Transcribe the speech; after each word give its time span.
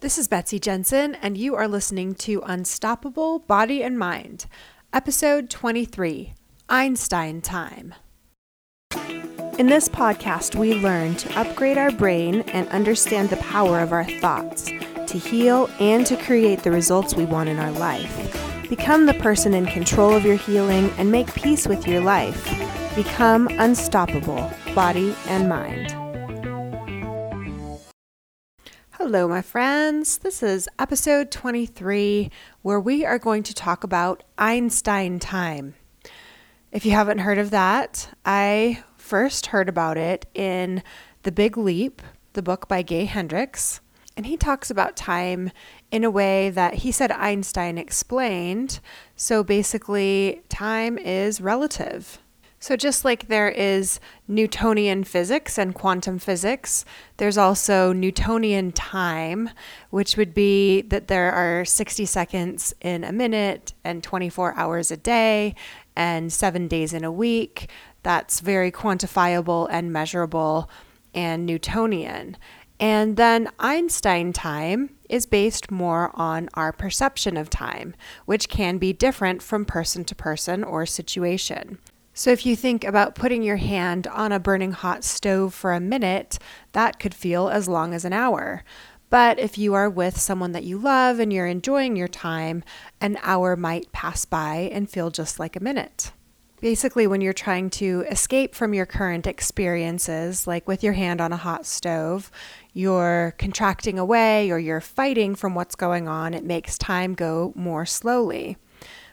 This 0.00 0.16
is 0.16 0.28
Betsy 0.28 0.58
Jensen, 0.58 1.14
and 1.16 1.36
you 1.36 1.54
are 1.56 1.68
listening 1.68 2.14
to 2.14 2.40
Unstoppable 2.46 3.40
Body 3.40 3.82
and 3.82 3.98
Mind, 3.98 4.46
episode 4.94 5.50
23 5.50 6.32
Einstein 6.70 7.42
Time. 7.42 7.94
In 9.58 9.66
this 9.66 9.90
podcast, 9.90 10.54
we 10.54 10.72
learn 10.72 11.16
to 11.16 11.38
upgrade 11.38 11.76
our 11.76 11.90
brain 11.90 12.40
and 12.48 12.66
understand 12.70 13.28
the 13.28 13.36
power 13.36 13.80
of 13.80 13.92
our 13.92 14.06
thoughts 14.06 14.70
to 15.06 15.18
heal 15.18 15.68
and 15.78 16.06
to 16.06 16.16
create 16.16 16.62
the 16.62 16.70
results 16.70 17.14
we 17.14 17.26
want 17.26 17.50
in 17.50 17.58
our 17.58 17.72
life. 17.72 18.70
Become 18.70 19.04
the 19.04 19.12
person 19.12 19.52
in 19.52 19.66
control 19.66 20.14
of 20.14 20.24
your 20.24 20.36
healing 20.36 20.88
and 20.96 21.12
make 21.12 21.34
peace 21.34 21.68
with 21.68 21.86
your 21.86 22.00
life. 22.00 22.42
Become 22.96 23.48
unstoppable, 23.58 24.50
body 24.74 25.14
and 25.26 25.46
mind. 25.46 25.99
Hello, 29.02 29.26
my 29.26 29.40
friends. 29.40 30.18
This 30.18 30.42
is 30.42 30.68
episode 30.78 31.30
23, 31.30 32.30
where 32.60 32.78
we 32.78 33.02
are 33.06 33.18
going 33.18 33.42
to 33.44 33.54
talk 33.54 33.82
about 33.82 34.24
Einstein 34.36 35.18
time. 35.18 35.74
If 36.70 36.84
you 36.84 36.92
haven't 36.92 37.20
heard 37.20 37.38
of 37.38 37.48
that, 37.50 38.10
I 38.26 38.84
first 38.98 39.46
heard 39.46 39.70
about 39.70 39.96
it 39.96 40.26
in 40.34 40.82
The 41.22 41.32
Big 41.32 41.56
Leap, 41.56 42.02
the 42.34 42.42
book 42.42 42.68
by 42.68 42.82
Gay 42.82 43.06
Hendricks. 43.06 43.80
And 44.18 44.26
he 44.26 44.36
talks 44.36 44.70
about 44.70 44.96
time 44.96 45.50
in 45.90 46.04
a 46.04 46.10
way 46.10 46.50
that 46.50 46.74
he 46.74 46.92
said 46.92 47.10
Einstein 47.10 47.78
explained. 47.78 48.80
So 49.16 49.42
basically, 49.42 50.42
time 50.50 50.98
is 50.98 51.40
relative. 51.40 52.20
So, 52.62 52.76
just 52.76 53.06
like 53.06 53.28
there 53.28 53.48
is 53.48 54.00
Newtonian 54.28 55.04
physics 55.04 55.56
and 55.56 55.74
quantum 55.74 56.18
physics, 56.18 56.84
there's 57.16 57.38
also 57.38 57.94
Newtonian 57.94 58.72
time, 58.72 59.48
which 59.88 60.18
would 60.18 60.34
be 60.34 60.82
that 60.82 61.08
there 61.08 61.32
are 61.32 61.64
60 61.64 62.04
seconds 62.04 62.74
in 62.82 63.02
a 63.02 63.12
minute 63.12 63.72
and 63.82 64.04
24 64.04 64.54
hours 64.58 64.90
a 64.90 64.98
day 64.98 65.54
and 65.96 66.30
seven 66.30 66.68
days 66.68 66.92
in 66.92 67.02
a 67.02 67.10
week. 67.10 67.70
That's 68.02 68.40
very 68.40 68.70
quantifiable 68.70 69.66
and 69.70 69.90
measurable 69.90 70.68
and 71.14 71.46
Newtonian. 71.46 72.36
And 72.78 73.16
then 73.16 73.48
Einstein 73.58 74.34
time 74.34 74.90
is 75.08 75.24
based 75.24 75.70
more 75.70 76.10
on 76.14 76.50
our 76.52 76.72
perception 76.72 77.38
of 77.38 77.48
time, 77.48 77.94
which 78.26 78.50
can 78.50 78.76
be 78.76 78.92
different 78.92 79.42
from 79.42 79.64
person 79.64 80.04
to 80.04 80.14
person 80.14 80.62
or 80.62 80.84
situation. 80.84 81.78
So, 82.20 82.30
if 82.30 82.44
you 82.44 82.54
think 82.54 82.84
about 82.84 83.14
putting 83.14 83.42
your 83.42 83.56
hand 83.56 84.06
on 84.06 84.30
a 84.30 84.38
burning 84.38 84.72
hot 84.72 85.04
stove 85.04 85.54
for 85.54 85.72
a 85.72 85.80
minute, 85.80 86.38
that 86.72 87.00
could 87.00 87.14
feel 87.14 87.48
as 87.48 87.66
long 87.66 87.94
as 87.94 88.04
an 88.04 88.12
hour. 88.12 88.62
But 89.08 89.38
if 89.38 89.56
you 89.56 89.72
are 89.72 89.88
with 89.88 90.20
someone 90.20 90.52
that 90.52 90.64
you 90.64 90.76
love 90.76 91.18
and 91.18 91.32
you're 91.32 91.46
enjoying 91.46 91.96
your 91.96 92.08
time, 92.08 92.62
an 93.00 93.16
hour 93.22 93.56
might 93.56 93.90
pass 93.92 94.26
by 94.26 94.68
and 94.70 94.90
feel 94.90 95.10
just 95.10 95.40
like 95.40 95.56
a 95.56 95.64
minute. 95.64 96.12
Basically, 96.60 97.06
when 97.06 97.22
you're 97.22 97.32
trying 97.32 97.70
to 97.70 98.04
escape 98.10 98.54
from 98.54 98.74
your 98.74 98.84
current 98.84 99.26
experiences, 99.26 100.46
like 100.46 100.68
with 100.68 100.84
your 100.84 100.92
hand 100.92 101.22
on 101.22 101.32
a 101.32 101.38
hot 101.38 101.64
stove, 101.64 102.30
you're 102.74 103.34
contracting 103.38 103.98
away 103.98 104.50
or 104.50 104.58
you're 104.58 104.82
fighting 104.82 105.34
from 105.34 105.54
what's 105.54 105.74
going 105.74 106.06
on, 106.06 106.34
it 106.34 106.44
makes 106.44 106.76
time 106.76 107.14
go 107.14 107.54
more 107.56 107.86
slowly. 107.86 108.58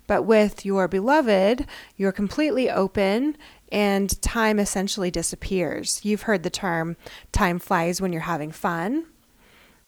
But 0.07 0.23
with 0.23 0.65
your 0.65 0.87
beloved, 0.87 1.65
you're 1.97 2.11
completely 2.11 2.69
open 2.69 3.37
and 3.71 4.19
time 4.21 4.59
essentially 4.59 5.11
disappears. 5.11 5.99
You've 6.03 6.23
heard 6.23 6.43
the 6.43 6.49
term 6.49 6.95
time 7.31 7.59
flies 7.59 8.01
when 8.01 8.13
you're 8.13 8.21
having 8.21 8.51
fun. 8.51 9.05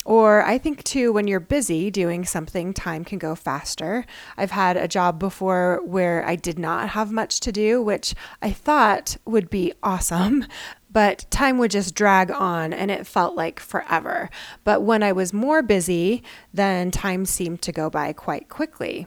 Or 0.06 0.44
I 0.44 0.58
think 0.58 0.84
too, 0.84 1.12
when 1.12 1.28
you're 1.28 1.40
busy 1.40 1.92
doing 1.92 2.26
something, 2.26 2.74
time 2.74 3.04
can 3.04 3.20
go 3.20 3.36
faster. 3.36 4.06
I've 4.38 4.52
had 4.52 4.76
a 4.76 4.88
job 4.88 5.20
before 5.20 5.82
where 5.84 6.26
I 6.26 6.36
did 6.36 6.58
not 6.58 6.90
have 6.90 7.12
much 7.12 7.40
to 7.42 7.52
do, 7.52 7.82
which 7.82 8.16
I 8.42 8.52
thought 8.52 9.18
would 9.26 9.50
be 9.50 9.74
awesome, 9.84 10.46
but 10.92 11.26
time 11.30 11.58
would 11.60 11.72
just 11.72 11.96
drag 11.96 12.32
on 12.32 12.74
and 12.74 12.90
it 12.90 13.06
felt 13.06 13.36
like 13.36 13.60
forever. 13.60 14.30
But 14.64 14.82
when 14.82 15.04
I 15.04 15.12
was 15.12 15.32
more 15.32 15.62
busy, 15.62 16.24
then 16.54 16.92
time 16.92 17.26
seemed 17.26 17.62
to 17.64 17.72
go 17.72 17.90
by 17.90 18.14
quite 18.14 18.50
quickly. 18.50 19.06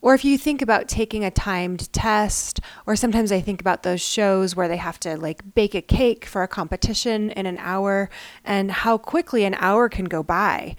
Or 0.00 0.14
if 0.14 0.24
you 0.24 0.38
think 0.38 0.62
about 0.62 0.88
taking 0.88 1.24
a 1.24 1.30
timed 1.30 1.92
test, 1.92 2.60
or 2.86 2.94
sometimes 2.94 3.32
I 3.32 3.40
think 3.40 3.60
about 3.60 3.82
those 3.82 4.00
shows 4.00 4.54
where 4.54 4.68
they 4.68 4.76
have 4.76 5.00
to 5.00 5.16
like 5.16 5.54
bake 5.54 5.74
a 5.74 5.82
cake 5.82 6.24
for 6.24 6.42
a 6.42 6.48
competition 6.48 7.30
in 7.30 7.46
an 7.46 7.58
hour 7.58 8.08
and 8.44 8.70
how 8.70 8.96
quickly 8.96 9.44
an 9.44 9.56
hour 9.58 9.88
can 9.88 10.04
go 10.04 10.22
by. 10.22 10.76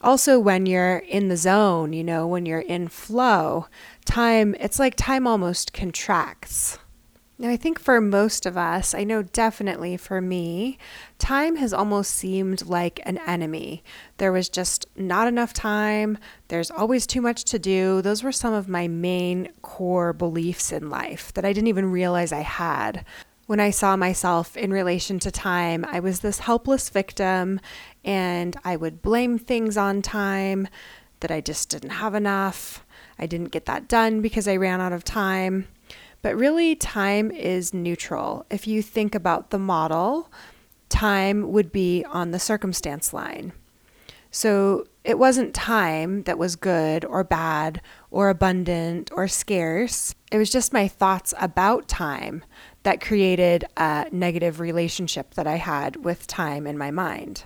Also, 0.00 0.40
when 0.40 0.66
you're 0.66 0.98
in 0.98 1.28
the 1.28 1.36
zone, 1.36 1.92
you 1.92 2.02
know, 2.02 2.26
when 2.26 2.44
you're 2.44 2.58
in 2.58 2.88
flow, 2.88 3.66
time, 4.04 4.56
it's 4.58 4.80
like 4.80 4.96
time 4.96 5.28
almost 5.28 5.72
contracts. 5.72 6.78
Now, 7.38 7.48
I 7.48 7.56
think 7.56 7.80
for 7.80 8.00
most 8.00 8.46
of 8.46 8.56
us, 8.56 8.94
I 8.94 9.04
know 9.04 9.22
definitely 9.22 9.96
for 9.96 10.20
me, 10.20 10.78
time 11.18 11.56
has 11.56 11.72
almost 11.72 12.12
seemed 12.14 12.66
like 12.66 13.00
an 13.04 13.18
enemy. 13.26 13.82
There 14.18 14.32
was 14.32 14.48
just 14.48 14.86
not 14.96 15.26
enough 15.26 15.52
time. 15.52 16.18
There's 16.48 16.70
always 16.70 17.06
too 17.06 17.20
much 17.20 17.44
to 17.44 17.58
do. 17.58 18.00
Those 18.00 18.22
were 18.22 18.32
some 18.32 18.52
of 18.52 18.68
my 18.68 18.86
main 18.86 19.48
core 19.62 20.12
beliefs 20.12 20.70
in 20.70 20.90
life 20.90 21.32
that 21.32 21.44
I 21.44 21.52
didn't 21.52 21.68
even 21.68 21.90
realize 21.90 22.32
I 22.32 22.42
had. 22.42 23.04
When 23.46 23.60
I 23.60 23.70
saw 23.70 23.96
myself 23.96 24.56
in 24.56 24.70
relation 24.70 25.18
to 25.20 25.30
time, 25.30 25.84
I 25.88 26.00
was 26.00 26.20
this 26.20 26.40
helpless 26.40 26.90
victim 26.90 27.60
and 28.04 28.56
I 28.64 28.76
would 28.76 29.02
blame 29.02 29.38
things 29.38 29.76
on 29.76 30.00
time 30.00 30.68
that 31.20 31.30
I 31.30 31.40
just 31.40 31.70
didn't 31.70 31.90
have 31.90 32.14
enough. 32.14 32.84
I 33.18 33.26
didn't 33.26 33.50
get 33.50 33.66
that 33.66 33.88
done 33.88 34.20
because 34.20 34.46
I 34.46 34.56
ran 34.56 34.80
out 34.80 34.92
of 34.92 35.02
time. 35.02 35.66
But 36.22 36.36
really, 36.36 36.76
time 36.76 37.30
is 37.30 37.74
neutral. 37.74 38.46
If 38.48 38.66
you 38.66 38.80
think 38.80 39.14
about 39.14 39.50
the 39.50 39.58
model, 39.58 40.30
time 40.88 41.50
would 41.50 41.72
be 41.72 42.04
on 42.04 42.30
the 42.30 42.38
circumstance 42.38 43.12
line. 43.12 43.52
So 44.30 44.86
it 45.04 45.18
wasn't 45.18 45.52
time 45.52 46.22
that 46.22 46.38
was 46.38 46.56
good 46.56 47.04
or 47.04 47.22
bad 47.24 47.82
or 48.10 48.30
abundant 48.30 49.10
or 49.12 49.28
scarce. 49.28 50.14
It 50.30 50.38
was 50.38 50.48
just 50.48 50.72
my 50.72 50.88
thoughts 50.88 51.34
about 51.38 51.88
time 51.88 52.44
that 52.84 53.00
created 53.00 53.64
a 53.76 54.06
negative 54.10 54.60
relationship 54.60 55.34
that 55.34 55.46
I 55.46 55.56
had 55.56 56.04
with 56.04 56.26
time 56.26 56.66
in 56.66 56.78
my 56.78 56.90
mind. 56.90 57.44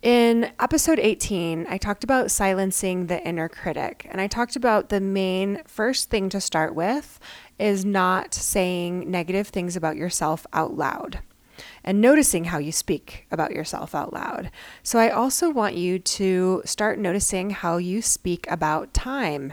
In 0.00 0.52
episode 0.60 1.00
18, 1.00 1.66
I 1.68 1.76
talked 1.76 2.04
about 2.04 2.30
silencing 2.30 3.08
the 3.08 3.20
inner 3.26 3.48
critic, 3.48 4.06
and 4.08 4.20
I 4.20 4.28
talked 4.28 4.54
about 4.54 4.90
the 4.90 5.00
main 5.00 5.60
first 5.66 6.08
thing 6.08 6.28
to 6.28 6.40
start 6.40 6.76
with 6.76 7.18
is 7.58 7.84
not 7.84 8.32
saying 8.32 9.10
negative 9.10 9.48
things 9.48 9.74
about 9.74 9.96
yourself 9.96 10.46
out 10.52 10.76
loud 10.76 11.18
and 11.82 12.00
noticing 12.00 12.44
how 12.44 12.58
you 12.58 12.70
speak 12.70 13.26
about 13.32 13.50
yourself 13.50 13.92
out 13.92 14.12
loud. 14.12 14.52
So, 14.84 15.00
I 15.00 15.10
also 15.10 15.50
want 15.50 15.74
you 15.74 15.98
to 15.98 16.62
start 16.64 17.00
noticing 17.00 17.50
how 17.50 17.78
you 17.78 18.00
speak 18.00 18.48
about 18.48 18.94
time. 18.94 19.52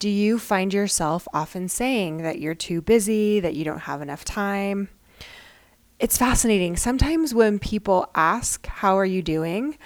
Do 0.00 0.08
you 0.08 0.40
find 0.40 0.74
yourself 0.74 1.28
often 1.32 1.68
saying 1.68 2.22
that 2.22 2.40
you're 2.40 2.56
too 2.56 2.80
busy, 2.80 3.38
that 3.38 3.54
you 3.54 3.64
don't 3.64 3.82
have 3.82 4.02
enough 4.02 4.24
time? 4.24 4.88
It's 5.98 6.18
fascinating. 6.18 6.76
Sometimes 6.76 7.34
when 7.34 7.58
people 7.58 8.10
ask, 8.14 8.66
How 8.66 8.96
are 8.96 9.04
you 9.06 9.22
doing? 9.22 9.78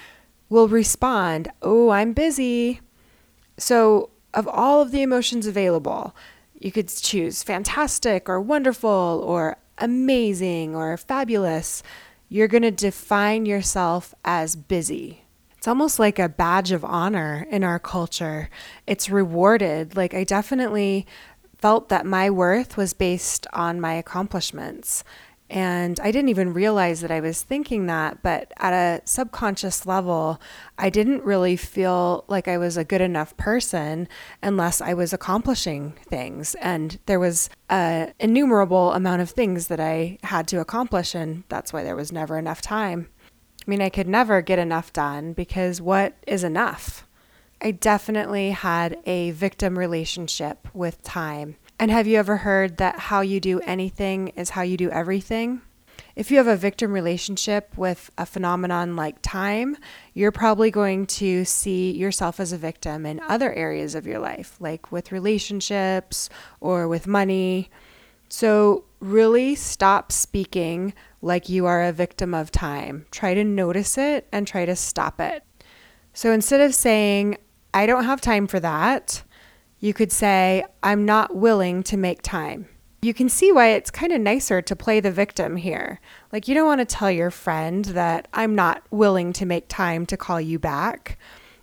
we'll 0.48 0.68
respond, 0.68 1.50
Oh, 1.62 1.88
I'm 1.90 2.12
busy. 2.12 2.80
So, 3.56 4.10
of 4.34 4.46
all 4.48 4.82
of 4.82 4.90
the 4.92 5.02
emotions 5.02 5.46
available, 5.46 6.14
you 6.58 6.70
could 6.70 6.88
choose 6.88 7.42
fantastic 7.42 8.28
or 8.28 8.40
wonderful 8.40 9.22
or 9.26 9.56
amazing 9.78 10.74
or 10.76 10.96
fabulous. 10.96 11.82
You're 12.28 12.48
going 12.48 12.62
to 12.62 12.70
define 12.70 13.46
yourself 13.46 14.14
as 14.24 14.56
busy. 14.56 15.24
It's 15.56 15.68
almost 15.68 15.98
like 15.98 16.18
a 16.18 16.28
badge 16.28 16.72
of 16.72 16.84
honor 16.84 17.46
in 17.50 17.62
our 17.62 17.78
culture. 17.78 18.48
It's 18.86 19.10
rewarded. 19.10 19.96
Like, 19.96 20.12
I 20.14 20.24
definitely 20.24 21.06
felt 21.58 21.88
that 21.88 22.04
my 22.04 22.28
worth 22.30 22.76
was 22.76 22.92
based 22.92 23.46
on 23.52 23.80
my 23.80 23.94
accomplishments. 23.94 25.04
And 25.52 26.00
I 26.00 26.10
didn't 26.10 26.30
even 26.30 26.54
realize 26.54 27.02
that 27.02 27.10
I 27.10 27.20
was 27.20 27.42
thinking 27.42 27.84
that, 27.84 28.22
but 28.22 28.50
at 28.56 28.72
a 28.72 29.02
subconscious 29.04 29.84
level, 29.84 30.40
I 30.78 30.88
didn't 30.88 31.24
really 31.24 31.56
feel 31.56 32.24
like 32.26 32.48
I 32.48 32.56
was 32.56 32.78
a 32.78 32.84
good 32.84 33.02
enough 33.02 33.36
person 33.36 34.08
unless 34.42 34.80
I 34.80 34.94
was 34.94 35.12
accomplishing 35.12 35.92
things. 36.08 36.54
And 36.54 36.98
there 37.04 37.20
was 37.20 37.50
an 37.68 38.14
innumerable 38.18 38.94
amount 38.94 39.20
of 39.20 39.28
things 39.28 39.66
that 39.66 39.78
I 39.78 40.16
had 40.22 40.48
to 40.48 40.60
accomplish, 40.60 41.14
and 41.14 41.44
that's 41.50 41.70
why 41.70 41.82
there 41.82 41.96
was 41.96 42.12
never 42.12 42.38
enough 42.38 42.62
time. 42.62 43.08
I 43.20 43.70
mean, 43.70 43.82
I 43.82 43.90
could 43.90 44.08
never 44.08 44.40
get 44.40 44.58
enough 44.58 44.90
done 44.90 45.34
because 45.34 45.82
what 45.82 46.14
is 46.26 46.44
enough? 46.44 47.06
I 47.60 47.72
definitely 47.72 48.52
had 48.52 48.98
a 49.04 49.32
victim 49.32 49.78
relationship 49.78 50.66
with 50.72 51.02
time. 51.02 51.56
And 51.82 51.90
have 51.90 52.06
you 52.06 52.16
ever 52.16 52.36
heard 52.36 52.76
that 52.76 52.96
how 52.96 53.22
you 53.22 53.40
do 53.40 53.58
anything 53.62 54.28
is 54.36 54.50
how 54.50 54.62
you 54.62 54.76
do 54.76 54.88
everything? 54.90 55.62
If 56.14 56.30
you 56.30 56.36
have 56.36 56.46
a 56.46 56.54
victim 56.54 56.92
relationship 56.92 57.76
with 57.76 58.08
a 58.16 58.24
phenomenon 58.24 58.94
like 58.94 59.20
time, 59.20 59.76
you're 60.14 60.30
probably 60.30 60.70
going 60.70 61.08
to 61.08 61.44
see 61.44 61.90
yourself 61.90 62.38
as 62.38 62.52
a 62.52 62.56
victim 62.56 63.04
in 63.04 63.18
other 63.26 63.52
areas 63.52 63.96
of 63.96 64.06
your 64.06 64.20
life, 64.20 64.56
like 64.60 64.92
with 64.92 65.10
relationships 65.10 66.30
or 66.60 66.86
with 66.86 67.08
money. 67.08 67.68
So, 68.28 68.84
really 69.00 69.56
stop 69.56 70.12
speaking 70.12 70.94
like 71.20 71.48
you 71.48 71.66
are 71.66 71.82
a 71.82 71.90
victim 71.90 72.32
of 72.32 72.52
time. 72.52 73.06
Try 73.10 73.34
to 73.34 73.42
notice 73.42 73.98
it 73.98 74.28
and 74.30 74.46
try 74.46 74.66
to 74.66 74.76
stop 74.76 75.20
it. 75.20 75.42
So, 76.14 76.30
instead 76.30 76.60
of 76.60 76.76
saying, 76.76 77.38
I 77.74 77.86
don't 77.86 78.04
have 78.04 78.20
time 78.20 78.46
for 78.46 78.60
that, 78.60 79.24
you 79.82 79.92
could 79.92 80.12
say, 80.12 80.64
I'm 80.80 81.04
not 81.04 81.34
willing 81.34 81.82
to 81.82 81.96
make 81.96 82.22
time. 82.22 82.68
You 83.02 83.12
can 83.12 83.28
see 83.28 83.50
why 83.50 83.70
it's 83.70 83.90
kind 83.90 84.12
of 84.12 84.20
nicer 84.20 84.62
to 84.62 84.76
play 84.76 85.00
the 85.00 85.10
victim 85.10 85.56
here. 85.56 85.98
Like, 86.30 86.46
you 86.46 86.54
don't 86.54 86.68
want 86.68 86.80
to 86.80 86.84
tell 86.84 87.10
your 87.10 87.32
friend 87.32 87.84
that 87.86 88.28
I'm 88.32 88.54
not 88.54 88.84
willing 88.92 89.32
to 89.34 89.44
make 89.44 89.66
time 89.66 90.06
to 90.06 90.16
call 90.16 90.40
you 90.40 90.60
back. 90.60 91.18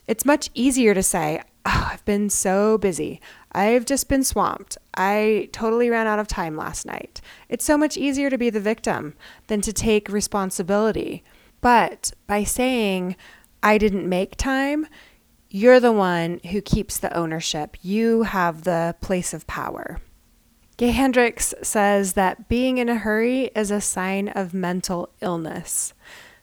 It's 0.05 0.25
much 0.25 0.49
easier 0.53 0.93
to 0.93 1.01
say, 1.01 1.41
oh, 1.65 1.89
I've 1.93 2.03
been 2.03 2.29
so 2.29 2.77
busy. 2.77 3.21
I've 3.53 3.85
just 3.85 4.09
been 4.09 4.25
swamped. 4.25 4.77
I 4.95 5.47
totally 5.53 5.89
ran 5.89 6.05
out 6.05 6.19
of 6.19 6.27
time 6.27 6.57
last 6.57 6.85
night. 6.85 7.21
It's 7.47 7.63
so 7.63 7.77
much 7.77 7.95
easier 7.95 8.29
to 8.29 8.37
be 8.37 8.49
the 8.49 8.59
victim 8.59 9.13
than 9.47 9.61
to 9.61 9.71
take 9.71 10.09
responsibility. 10.09 11.23
But 11.61 12.11
by 12.27 12.43
saying, 12.43 13.15
I 13.63 13.77
didn't 13.77 14.09
make 14.09 14.35
time, 14.35 14.87
you're 15.49 15.79
the 15.79 15.91
one 15.91 16.39
who 16.51 16.61
keeps 16.61 16.97
the 16.97 17.15
ownership. 17.15 17.77
You 17.81 18.23
have 18.23 18.63
the 18.63 18.95
place 19.01 19.33
of 19.33 19.47
power. 19.47 19.99
Gay 20.77 20.91
Hendricks 20.91 21.53
says 21.61 22.13
that 22.13 22.47
being 22.47 22.77
in 22.77 22.87
a 22.87 22.95
hurry 22.95 23.51
is 23.55 23.69
a 23.69 23.81
sign 23.81 24.29
of 24.29 24.53
mental 24.53 25.09
illness. 25.21 25.93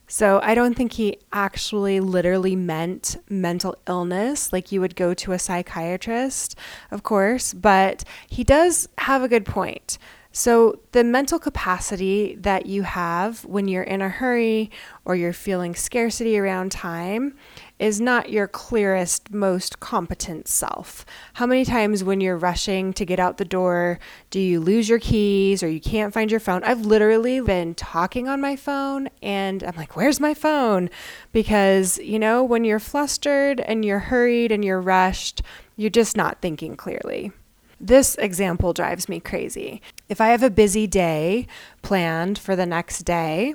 So 0.08 0.40
I 0.42 0.54
don't 0.54 0.74
think 0.74 0.92
he 0.92 1.18
actually 1.32 2.00
literally 2.00 2.54
meant 2.54 3.16
mental 3.28 3.76
illness, 3.88 4.52
like 4.52 4.70
you 4.70 4.80
would 4.80 4.94
go 4.94 5.14
to 5.14 5.32
a 5.32 5.38
psychiatrist, 5.38 6.56
of 6.90 7.02
course, 7.02 7.54
but 7.54 8.04
he 8.28 8.44
does 8.44 8.88
have 8.98 9.22
a 9.22 9.28
good 9.28 9.44
point. 9.44 9.98
So, 10.32 10.80
the 10.92 11.02
mental 11.02 11.38
capacity 11.38 12.36
that 12.40 12.66
you 12.66 12.82
have 12.82 13.42
when 13.46 13.68
you're 13.68 13.82
in 13.82 14.02
a 14.02 14.10
hurry 14.10 14.70
or 15.06 15.16
you're 15.16 15.32
feeling 15.32 15.74
scarcity 15.74 16.38
around 16.38 16.72
time 16.72 17.34
is 17.78 18.00
not 18.00 18.30
your 18.30 18.48
clearest, 18.48 19.32
most 19.32 19.80
competent 19.80 20.48
self. 20.48 21.04
How 21.34 21.46
many 21.46 21.64
times 21.64 22.02
when 22.02 22.20
you're 22.20 22.38
rushing 22.38 22.92
to 22.94 23.04
get 23.04 23.20
out 23.20 23.36
the 23.36 23.44
door 23.44 23.98
do 24.30 24.40
you 24.40 24.60
lose 24.60 24.88
your 24.88 24.98
keys 24.98 25.62
or 25.62 25.68
you 25.68 25.80
can't 25.80 26.14
find 26.14 26.30
your 26.30 26.40
phone? 26.40 26.64
I've 26.64 26.86
literally 26.86 27.40
been 27.40 27.74
talking 27.74 28.28
on 28.28 28.40
my 28.40 28.56
phone 28.56 29.08
and 29.22 29.62
I'm 29.62 29.76
like, 29.76 29.94
where's 29.94 30.20
my 30.20 30.32
phone? 30.32 30.88
Because, 31.32 31.98
you 31.98 32.18
know, 32.18 32.42
when 32.42 32.64
you're 32.64 32.78
flustered 32.78 33.60
and 33.60 33.84
you're 33.84 33.98
hurried 33.98 34.52
and 34.52 34.64
you're 34.64 34.80
rushed, 34.80 35.42
you're 35.76 35.90
just 35.90 36.16
not 36.16 36.40
thinking 36.40 36.76
clearly. 36.76 37.32
This 37.78 38.14
example 38.14 38.72
drives 38.72 39.06
me 39.06 39.20
crazy. 39.20 39.82
If 40.08 40.18
I 40.18 40.28
have 40.28 40.42
a 40.42 40.48
busy 40.48 40.86
day 40.86 41.46
planned 41.82 42.38
for 42.38 42.56
the 42.56 42.64
next 42.64 43.00
day 43.00 43.54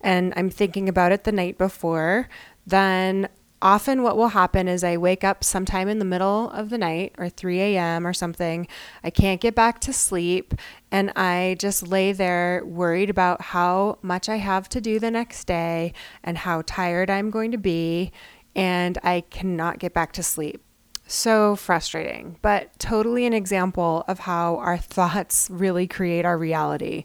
and 0.00 0.32
I'm 0.36 0.50
thinking 0.50 0.88
about 0.88 1.12
it 1.12 1.22
the 1.22 1.30
night 1.30 1.58
before, 1.58 2.28
then 2.66 3.28
often 3.62 4.02
what 4.02 4.16
will 4.16 4.28
happen 4.28 4.68
is 4.68 4.84
I 4.84 4.96
wake 4.96 5.24
up 5.24 5.42
sometime 5.44 5.88
in 5.88 5.98
the 5.98 6.04
middle 6.04 6.50
of 6.50 6.68
the 6.68 6.76
night 6.76 7.14
or 7.16 7.28
3 7.28 7.60
a.m. 7.60 8.06
or 8.06 8.12
something. 8.12 8.66
I 9.02 9.10
can't 9.10 9.40
get 9.40 9.54
back 9.54 9.80
to 9.80 9.92
sleep. 9.92 10.54
And 10.90 11.10
I 11.16 11.56
just 11.58 11.86
lay 11.86 12.12
there 12.12 12.62
worried 12.66 13.08
about 13.08 13.40
how 13.40 13.98
much 14.02 14.28
I 14.28 14.36
have 14.36 14.68
to 14.70 14.80
do 14.80 14.98
the 14.98 15.10
next 15.10 15.44
day 15.44 15.94
and 16.22 16.38
how 16.38 16.62
tired 16.66 17.08
I'm 17.08 17.30
going 17.30 17.52
to 17.52 17.58
be. 17.58 18.12
And 18.54 18.98
I 19.02 19.22
cannot 19.30 19.78
get 19.78 19.94
back 19.94 20.12
to 20.14 20.22
sleep. 20.22 20.62
So 21.06 21.56
frustrating, 21.56 22.38
but 22.42 22.78
totally 22.78 23.26
an 23.26 23.32
example 23.32 24.04
of 24.08 24.20
how 24.20 24.56
our 24.56 24.78
thoughts 24.78 25.48
really 25.50 25.86
create 25.86 26.24
our 26.24 26.38
reality. 26.38 27.04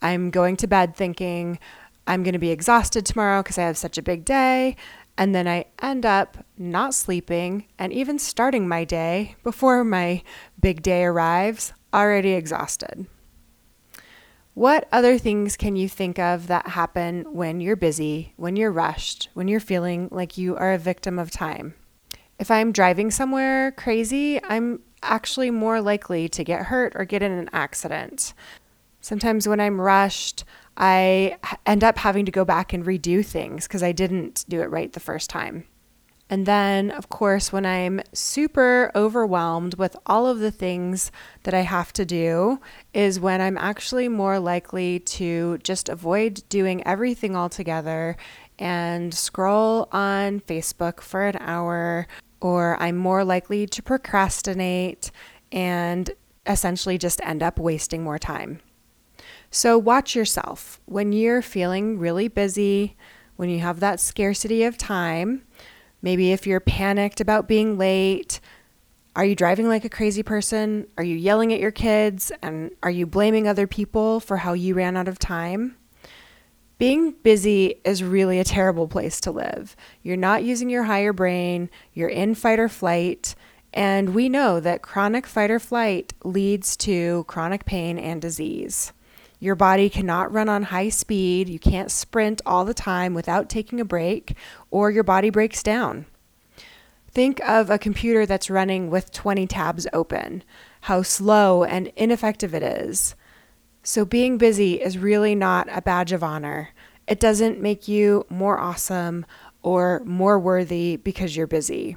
I'm 0.00 0.30
going 0.30 0.56
to 0.58 0.66
bed 0.66 0.96
thinking 0.96 1.58
I'm 2.06 2.22
going 2.22 2.32
to 2.32 2.38
be 2.38 2.50
exhausted 2.50 3.06
tomorrow 3.06 3.42
because 3.42 3.58
I 3.58 3.62
have 3.62 3.76
such 3.76 3.96
a 3.96 4.02
big 4.02 4.24
day. 4.24 4.76
And 5.16 5.34
then 5.34 5.46
I 5.46 5.66
end 5.80 6.06
up 6.06 6.38
not 6.56 6.94
sleeping 6.94 7.66
and 7.78 7.92
even 7.92 8.18
starting 8.18 8.66
my 8.66 8.84
day 8.84 9.36
before 9.42 9.84
my 9.84 10.22
big 10.58 10.82
day 10.82 11.04
arrives, 11.04 11.72
already 11.92 12.32
exhausted. 12.32 13.06
What 14.54 14.86
other 14.92 15.16
things 15.16 15.56
can 15.56 15.76
you 15.76 15.88
think 15.88 16.18
of 16.18 16.46
that 16.48 16.68
happen 16.68 17.24
when 17.32 17.60
you're 17.60 17.76
busy, 17.76 18.34
when 18.36 18.56
you're 18.56 18.72
rushed, 18.72 19.28
when 19.32 19.48
you're 19.48 19.60
feeling 19.60 20.08
like 20.10 20.36
you 20.36 20.56
are 20.56 20.72
a 20.72 20.78
victim 20.78 21.18
of 21.18 21.30
time? 21.30 21.74
If 22.38 22.50
I'm 22.50 22.72
driving 22.72 23.10
somewhere 23.10 23.72
crazy, 23.72 24.42
I'm 24.44 24.80
actually 25.02 25.50
more 25.50 25.80
likely 25.80 26.28
to 26.28 26.44
get 26.44 26.66
hurt 26.66 26.92
or 26.96 27.04
get 27.04 27.22
in 27.22 27.32
an 27.32 27.48
accident. 27.52 28.34
Sometimes 29.02 29.46
when 29.46 29.60
I'm 29.60 29.80
rushed, 29.80 30.44
I 30.76 31.36
end 31.66 31.84
up 31.84 31.98
having 31.98 32.24
to 32.24 32.32
go 32.32 32.44
back 32.44 32.72
and 32.72 32.84
redo 32.86 33.26
things 33.26 33.66
because 33.68 33.82
I 33.82 33.92
didn't 33.92 34.46
do 34.48 34.62
it 34.62 34.70
right 34.70 34.92
the 34.92 35.00
first 35.00 35.28
time. 35.28 35.64
And 36.30 36.46
then, 36.46 36.90
of 36.90 37.10
course, 37.10 37.52
when 37.52 37.66
I'm 37.66 38.00
super 38.14 38.90
overwhelmed 38.94 39.74
with 39.74 39.96
all 40.06 40.26
of 40.26 40.38
the 40.38 40.50
things 40.50 41.12
that 41.42 41.52
I 41.52 41.60
have 41.60 41.92
to 41.92 42.06
do, 42.06 42.58
is 42.94 43.20
when 43.20 43.42
I'm 43.42 43.58
actually 43.58 44.08
more 44.08 44.38
likely 44.38 45.00
to 45.00 45.58
just 45.58 45.90
avoid 45.90 46.42
doing 46.48 46.86
everything 46.86 47.36
altogether 47.36 48.16
and 48.58 49.12
scroll 49.12 49.88
on 49.92 50.40
Facebook 50.40 51.02
for 51.02 51.26
an 51.26 51.36
hour 51.40 52.06
or 52.40 52.80
I'm 52.80 52.96
more 52.96 53.24
likely 53.24 53.66
to 53.66 53.82
procrastinate 53.82 55.10
and 55.50 56.08
essentially 56.46 56.96
just 56.96 57.20
end 57.22 57.42
up 57.42 57.58
wasting 57.58 58.02
more 58.04 58.18
time. 58.18 58.60
So, 59.54 59.76
watch 59.76 60.16
yourself 60.16 60.80
when 60.86 61.12
you're 61.12 61.42
feeling 61.42 61.98
really 61.98 62.26
busy, 62.26 62.96
when 63.36 63.50
you 63.50 63.58
have 63.58 63.80
that 63.80 64.00
scarcity 64.00 64.64
of 64.64 64.78
time. 64.78 65.42
Maybe 66.00 66.32
if 66.32 66.46
you're 66.46 66.58
panicked 66.58 67.20
about 67.20 67.48
being 67.48 67.76
late, 67.76 68.40
are 69.14 69.26
you 69.26 69.36
driving 69.36 69.68
like 69.68 69.84
a 69.84 69.90
crazy 69.90 70.22
person? 70.22 70.86
Are 70.96 71.04
you 71.04 71.16
yelling 71.16 71.52
at 71.52 71.60
your 71.60 71.70
kids? 71.70 72.32
And 72.40 72.70
are 72.82 72.90
you 72.90 73.04
blaming 73.04 73.46
other 73.46 73.66
people 73.66 74.20
for 74.20 74.38
how 74.38 74.54
you 74.54 74.72
ran 74.72 74.96
out 74.96 75.06
of 75.06 75.18
time? 75.18 75.76
Being 76.78 77.12
busy 77.22 77.82
is 77.84 78.02
really 78.02 78.40
a 78.40 78.44
terrible 78.44 78.88
place 78.88 79.20
to 79.20 79.30
live. 79.30 79.76
You're 80.02 80.16
not 80.16 80.44
using 80.44 80.70
your 80.70 80.84
higher 80.84 81.12
brain, 81.12 81.68
you're 81.92 82.08
in 82.08 82.36
fight 82.36 82.58
or 82.58 82.70
flight, 82.70 83.34
and 83.74 84.14
we 84.14 84.30
know 84.30 84.60
that 84.60 84.80
chronic 84.80 85.26
fight 85.26 85.50
or 85.50 85.58
flight 85.58 86.14
leads 86.24 86.74
to 86.78 87.24
chronic 87.24 87.66
pain 87.66 87.98
and 87.98 88.22
disease. 88.22 88.94
Your 89.42 89.56
body 89.56 89.90
cannot 89.90 90.32
run 90.32 90.48
on 90.48 90.62
high 90.62 90.88
speed, 90.88 91.48
you 91.48 91.58
can't 91.58 91.90
sprint 91.90 92.40
all 92.46 92.64
the 92.64 92.72
time 92.72 93.12
without 93.12 93.48
taking 93.48 93.80
a 93.80 93.84
break, 93.84 94.36
or 94.70 94.88
your 94.88 95.02
body 95.02 95.30
breaks 95.30 95.64
down. 95.64 96.06
Think 97.10 97.40
of 97.40 97.68
a 97.68 97.76
computer 97.76 98.24
that's 98.24 98.48
running 98.48 98.88
with 98.88 99.10
20 99.10 99.48
tabs 99.48 99.88
open, 99.92 100.44
how 100.82 101.02
slow 101.02 101.64
and 101.64 101.88
ineffective 101.96 102.54
it 102.54 102.62
is. 102.62 103.16
So, 103.82 104.04
being 104.04 104.38
busy 104.38 104.80
is 104.80 104.96
really 104.96 105.34
not 105.34 105.66
a 105.72 105.82
badge 105.82 106.12
of 106.12 106.22
honor. 106.22 106.68
It 107.08 107.18
doesn't 107.18 107.60
make 107.60 107.88
you 107.88 108.24
more 108.30 108.60
awesome 108.60 109.26
or 109.60 110.02
more 110.04 110.38
worthy 110.38 110.94
because 110.94 111.36
you're 111.36 111.48
busy. 111.48 111.96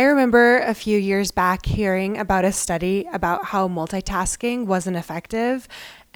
I 0.00 0.04
remember 0.04 0.58
a 0.58 0.74
few 0.74 0.96
years 0.96 1.32
back 1.32 1.66
hearing 1.66 2.18
about 2.18 2.44
a 2.44 2.52
study 2.52 3.08
about 3.12 3.46
how 3.46 3.66
multitasking 3.66 4.66
wasn't 4.66 4.96
effective, 4.96 5.66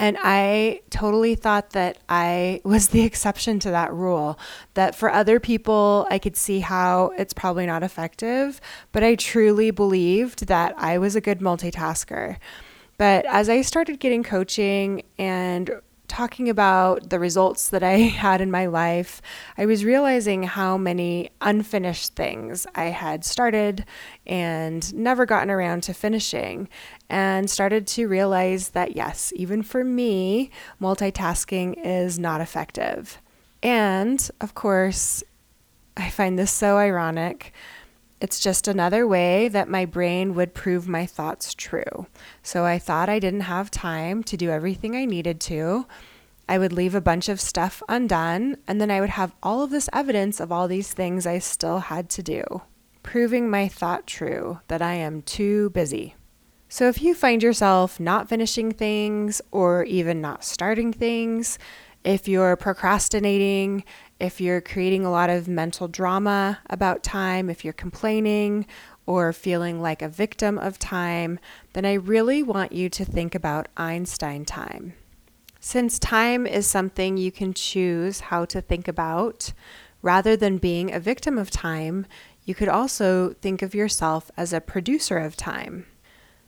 and 0.02 0.18
I 0.21 0.80
totally 0.90 1.37
thought 1.37 1.71
that 1.71 1.99
I 2.09 2.61
was 2.64 2.88
the 2.88 3.02
exception 3.02 3.61
to 3.61 3.71
that 3.71 3.94
rule. 3.94 4.37
That 4.75 4.97
for 4.97 5.09
other 5.09 5.38
people, 5.38 6.09
I 6.11 6.18
could 6.18 6.37
see 6.37 6.59
how 6.59 7.12
it's 7.16 7.32
probably 7.32 7.66
not 7.66 7.85
effective, 7.85 8.61
but 8.90 9.04
I 9.04 9.14
truly 9.14 9.71
believed 9.71 10.49
that 10.49 10.75
I 10.76 10.99
was 10.99 11.14
a 11.14 11.21
good 11.21 11.38
multitasker. 11.38 12.38
But 12.99 13.25
as 13.26 13.49
I 13.49 13.62
started 13.62 14.00
getting 14.00 14.25
coaching 14.25 15.04
and 15.18 15.71
talking 16.12 16.50
about 16.50 17.09
the 17.09 17.19
results 17.19 17.71
that 17.71 17.83
I 17.83 17.92
had 18.25 18.42
in 18.42 18.50
my 18.50 18.66
life, 18.66 19.23
I 19.57 19.64
was 19.64 19.83
realizing 19.83 20.42
how 20.42 20.76
many 20.76 21.31
unfinished 21.40 22.14
things 22.14 22.66
I 22.75 22.85
had 22.85 23.25
started 23.25 23.87
and 24.26 24.92
never 24.95 25.25
gotten 25.25 25.50
around 25.50 25.85
to 25.85 25.95
finishing, 25.95 26.69
and 27.09 27.49
started 27.49 27.87
to 27.88 28.09
realize 28.09 28.71
that 28.71 28.95
yes, 28.95 29.33
even 29.37 29.62
for 29.62 29.85
me, 29.85 30.50
multitasking 30.81 31.76
is 31.83 32.19
not 32.19 32.42
effective. 32.42 33.19
And 33.62 34.31
of 34.42 34.54
course, 34.54 35.25
I 35.97 36.11
find 36.11 36.38
this 36.38 36.52
so 36.52 36.76
ironic 36.76 37.54
it's 38.23 38.38
just 38.38 38.69
another 38.69 39.05
way 39.05 39.49
that 39.49 39.69
my 39.69 39.85
brain 39.85 40.37
would 40.37 40.55
prove 40.55 40.87
my 40.87 41.05
thoughts 41.05 41.55
true. 41.55 42.07
So 42.41 42.64
I 42.64 42.79
thought 42.79 43.09
I 43.09 43.19
didn't 43.19 43.41
have 43.41 43.69
time 43.69 44.23
to 44.23 44.37
do 44.37 44.49
everything 44.49 44.95
I 44.95 45.05
needed 45.07 45.41
to. 45.41 45.87
I 46.49 46.57
would 46.57 46.73
leave 46.73 46.95
a 46.95 47.00
bunch 47.00 47.29
of 47.29 47.41
stuff 47.41 47.83
undone, 47.88 48.59
and 48.69 48.81
then 48.81 48.93
I 48.93 49.00
would 49.00 49.11
have 49.11 49.35
all 49.43 49.64
of 49.64 49.71
this 49.71 49.88
evidence 49.93 50.38
of 50.38 50.52
all 50.52 50.69
these 50.69 50.93
things 50.93 51.26
I 51.26 51.41
still 51.41 51.81
had 51.81 52.09
to 52.11 52.23
do, 52.23 52.62
proving 53.02 53.50
my 53.50 53.67
thought 53.67 54.07
true 54.07 54.61
that 54.69 54.83
I 54.83 54.95
am 54.95 55.23
too 55.23 55.71
busy. 55.71 56.14
So 56.69 56.88
if 56.88 57.02
you 57.02 57.17
find 57.17 57.43
yourself 57.43 57.99
not 57.99 58.29
finishing 58.29 58.71
things 58.71 59.43
or 59.50 59.83
even 59.85 60.21
not 60.21 60.45
starting 60.45 60.93
things, 60.93 61.59
if 62.05 62.29
you're 62.29 62.57
procrastinating, 62.57 63.83
if 64.23 64.41
you're 64.41 64.61
creating 64.61 65.05
a 65.05 65.11
lot 65.11 65.29
of 65.29 65.49
mental 65.49 65.88
drama 65.88 66.61
about 66.71 67.02
time, 67.02 67.50
if 67.50 67.64
you're 67.64 67.73
complaining 67.73 68.64
or 69.05 69.33
feeling 69.33 69.83
like 69.83 70.00
a 70.00 70.09
victim 70.09 70.57
of 70.59 70.79
time, 70.79 71.41
then 71.73 71.85
I 71.85 71.95
really 71.95 72.41
want 72.41 72.71
you 72.71 72.88
to 72.88 73.05
think 73.05 73.35
about 73.35 73.67
Einstein 73.76 74.45
time. 74.45 74.95
Since 75.59 75.99
time 75.99 76.47
is 76.47 76.69
something 76.69 77.17
you 77.17 77.33
can 77.33 77.52
choose 77.52 78.21
how 78.21 78.45
to 78.45 78.61
think 78.61 78.87
about, 78.87 79.52
rather 80.02 80.37
than 80.37 80.59
being 80.59 80.95
a 80.95 81.00
victim 81.00 81.37
of 81.37 81.50
time, 81.50 82.07
you 82.45 82.55
could 82.55 82.69
also 82.69 83.31
think 83.31 83.61
of 83.61 83.75
yourself 83.75 84.31
as 84.37 84.52
a 84.52 84.61
producer 84.61 85.19
of 85.19 85.37
time. 85.37 85.87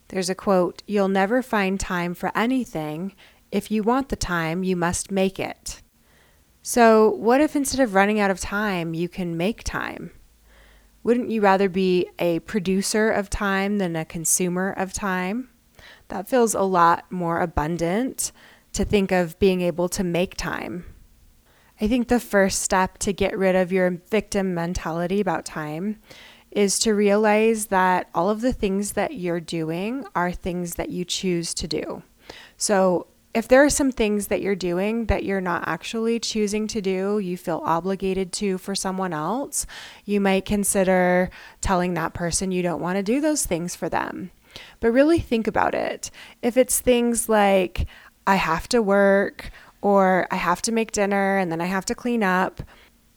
There's 0.08 0.30
a 0.30 0.36
quote 0.36 0.84
You'll 0.86 1.08
never 1.08 1.42
find 1.42 1.80
time 1.80 2.14
for 2.14 2.30
anything. 2.36 3.16
If 3.50 3.72
you 3.72 3.82
want 3.82 4.10
the 4.10 4.16
time, 4.16 4.62
you 4.62 4.76
must 4.76 5.10
make 5.10 5.40
it. 5.40 5.82
So, 6.66 7.10
what 7.10 7.42
if 7.42 7.54
instead 7.54 7.80
of 7.80 7.92
running 7.92 8.18
out 8.18 8.30
of 8.30 8.40
time, 8.40 8.94
you 8.94 9.06
can 9.06 9.36
make 9.36 9.64
time? 9.64 10.12
Wouldn't 11.02 11.28
you 11.28 11.42
rather 11.42 11.68
be 11.68 12.08
a 12.18 12.38
producer 12.38 13.10
of 13.10 13.28
time 13.28 13.76
than 13.76 13.94
a 13.94 14.06
consumer 14.06 14.72
of 14.72 14.94
time? 14.94 15.50
That 16.08 16.26
feels 16.26 16.54
a 16.54 16.62
lot 16.62 17.12
more 17.12 17.42
abundant 17.42 18.32
to 18.72 18.82
think 18.82 19.12
of 19.12 19.38
being 19.38 19.60
able 19.60 19.90
to 19.90 20.02
make 20.02 20.38
time. 20.38 20.86
I 21.82 21.86
think 21.86 22.08
the 22.08 22.18
first 22.18 22.62
step 22.62 22.96
to 23.00 23.12
get 23.12 23.36
rid 23.36 23.54
of 23.54 23.70
your 23.70 23.90
victim 23.90 24.54
mentality 24.54 25.20
about 25.20 25.44
time 25.44 25.98
is 26.50 26.78
to 26.78 26.94
realize 26.94 27.66
that 27.66 28.08
all 28.14 28.30
of 28.30 28.40
the 28.40 28.54
things 28.54 28.92
that 28.92 29.12
you're 29.12 29.38
doing 29.38 30.06
are 30.14 30.32
things 30.32 30.76
that 30.76 30.88
you 30.88 31.04
choose 31.04 31.52
to 31.52 31.68
do. 31.68 32.02
So, 32.56 33.08
if 33.34 33.48
there 33.48 33.64
are 33.64 33.70
some 33.70 33.90
things 33.90 34.28
that 34.28 34.40
you're 34.40 34.54
doing 34.54 35.06
that 35.06 35.24
you're 35.24 35.40
not 35.40 35.64
actually 35.66 36.20
choosing 36.20 36.68
to 36.68 36.80
do, 36.80 37.18
you 37.18 37.36
feel 37.36 37.60
obligated 37.64 38.32
to 38.34 38.58
for 38.58 38.76
someone 38.76 39.12
else, 39.12 39.66
you 40.04 40.20
might 40.20 40.44
consider 40.44 41.30
telling 41.60 41.94
that 41.94 42.14
person 42.14 42.52
you 42.52 42.62
don't 42.62 42.80
want 42.80 42.96
to 42.96 43.02
do 43.02 43.20
those 43.20 43.44
things 43.44 43.74
for 43.74 43.88
them. 43.88 44.30
But 44.78 44.92
really 44.92 45.18
think 45.18 45.48
about 45.48 45.74
it. 45.74 46.12
If 46.42 46.56
it's 46.56 46.78
things 46.78 47.28
like, 47.28 47.88
I 48.24 48.36
have 48.36 48.68
to 48.68 48.80
work 48.80 49.50
or 49.82 50.28
I 50.30 50.36
have 50.36 50.62
to 50.62 50.72
make 50.72 50.92
dinner 50.92 51.36
and 51.36 51.50
then 51.50 51.60
I 51.60 51.66
have 51.66 51.84
to 51.86 51.94
clean 51.94 52.22
up. 52.22 52.62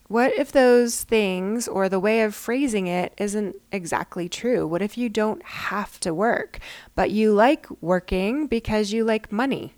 What 0.07 0.33
if 0.33 0.51
those 0.51 1.03
things 1.03 1.67
or 1.67 1.89
the 1.89 1.99
way 1.99 2.21
of 2.21 2.33
phrasing 2.33 2.87
it 2.87 3.13
isn't 3.17 3.55
exactly 3.71 4.27
true? 4.27 4.65
What 4.65 4.81
if 4.81 4.97
you 4.97 5.09
don't 5.09 5.43
have 5.43 5.99
to 5.99 6.13
work, 6.13 6.59
but 6.95 7.11
you 7.11 7.33
like 7.33 7.67
working 7.81 8.47
because 8.47 8.91
you 8.91 9.03
like 9.03 9.31
money? 9.31 9.75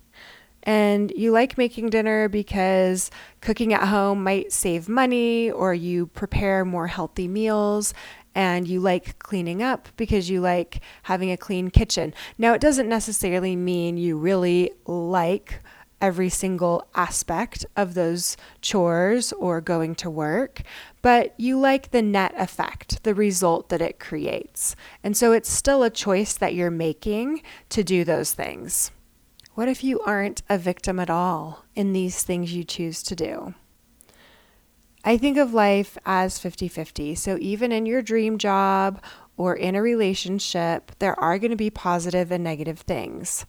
And 0.70 1.12
you 1.16 1.32
like 1.32 1.58
making 1.58 1.90
dinner 1.90 2.30
because 2.30 3.10
cooking 3.42 3.74
at 3.74 3.88
home 3.88 4.24
might 4.24 4.54
save 4.54 4.88
money, 4.88 5.50
or 5.50 5.74
you 5.74 6.06
prepare 6.06 6.64
more 6.64 6.86
healthy 6.86 7.28
meals, 7.28 7.92
and 8.36 8.68
you 8.68 8.80
like 8.80 9.18
cleaning 9.18 9.64
up 9.64 9.90
because 9.98 10.30
you 10.30 10.42
like 10.42 10.82
having 11.02 11.32
a 11.32 11.38
clean 11.38 11.72
kitchen. 11.72 12.14
Now, 12.38 12.54
it 12.54 12.62
doesn't 12.62 12.88
necessarily 12.88 13.56
mean 13.56 13.98
you 13.98 14.16
really 14.20 14.70
like 14.86 15.60
every 16.02 16.30
single 16.30 16.88
aspect 16.94 17.66
of 17.76 17.96
those 17.96 18.38
chores 18.62 19.34
or 19.34 19.62
going 19.62 19.96
to 19.96 20.10
work, 20.12 20.62
but 21.02 21.34
you 21.40 21.60
like 21.60 21.90
the 21.90 22.04
net 22.04 22.36
effect, 22.38 23.02
the 23.02 23.16
result 23.16 23.70
that 23.70 23.82
it 23.82 23.98
creates. 23.98 24.76
And 25.04 25.18
so 25.18 25.32
it's 25.32 25.50
still 25.50 25.82
a 25.82 25.90
choice 25.90 26.36
that 26.36 26.54
you're 26.54 26.70
making 26.70 27.42
to 27.70 27.84
do 27.84 28.04
those 28.04 28.34
things. 28.34 28.92
What 29.60 29.68
if 29.68 29.84
you 29.84 30.00
aren't 30.00 30.42
a 30.48 30.58
victim 30.58 31.02
at 31.02 31.10
all 31.10 31.66
in 31.76 31.92
these 31.92 32.24
things 32.24 32.54
you 32.54 32.64
choose 32.64 33.04
to 33.04 33.14
do? 33.14 33.56
I 35.04 35.18
think 35.18 35.38
of 35.38 35.54
life 35.54 35.98
as 36.06 36.40
50 36.40 36.70
50. 36.70 37.14
So 37.16 37.38
even 37.42 37.74
in 37.74 37.86
your 37.86 38.02
dream 38.02 38.38
job 38.38 39.04
or 39.36 39.58
in 39.58 39.76
a 39.76 39.82
relationship, 39.82 40.94
there 41.00 41.20
are 41.20 41.38
going 41.38 41.52
to 41.52 41.58
be 41.58 41.70
positive 41.70 42.32
and 42.32 42.42
negative 42.42 42.80
things. 42.80 43.46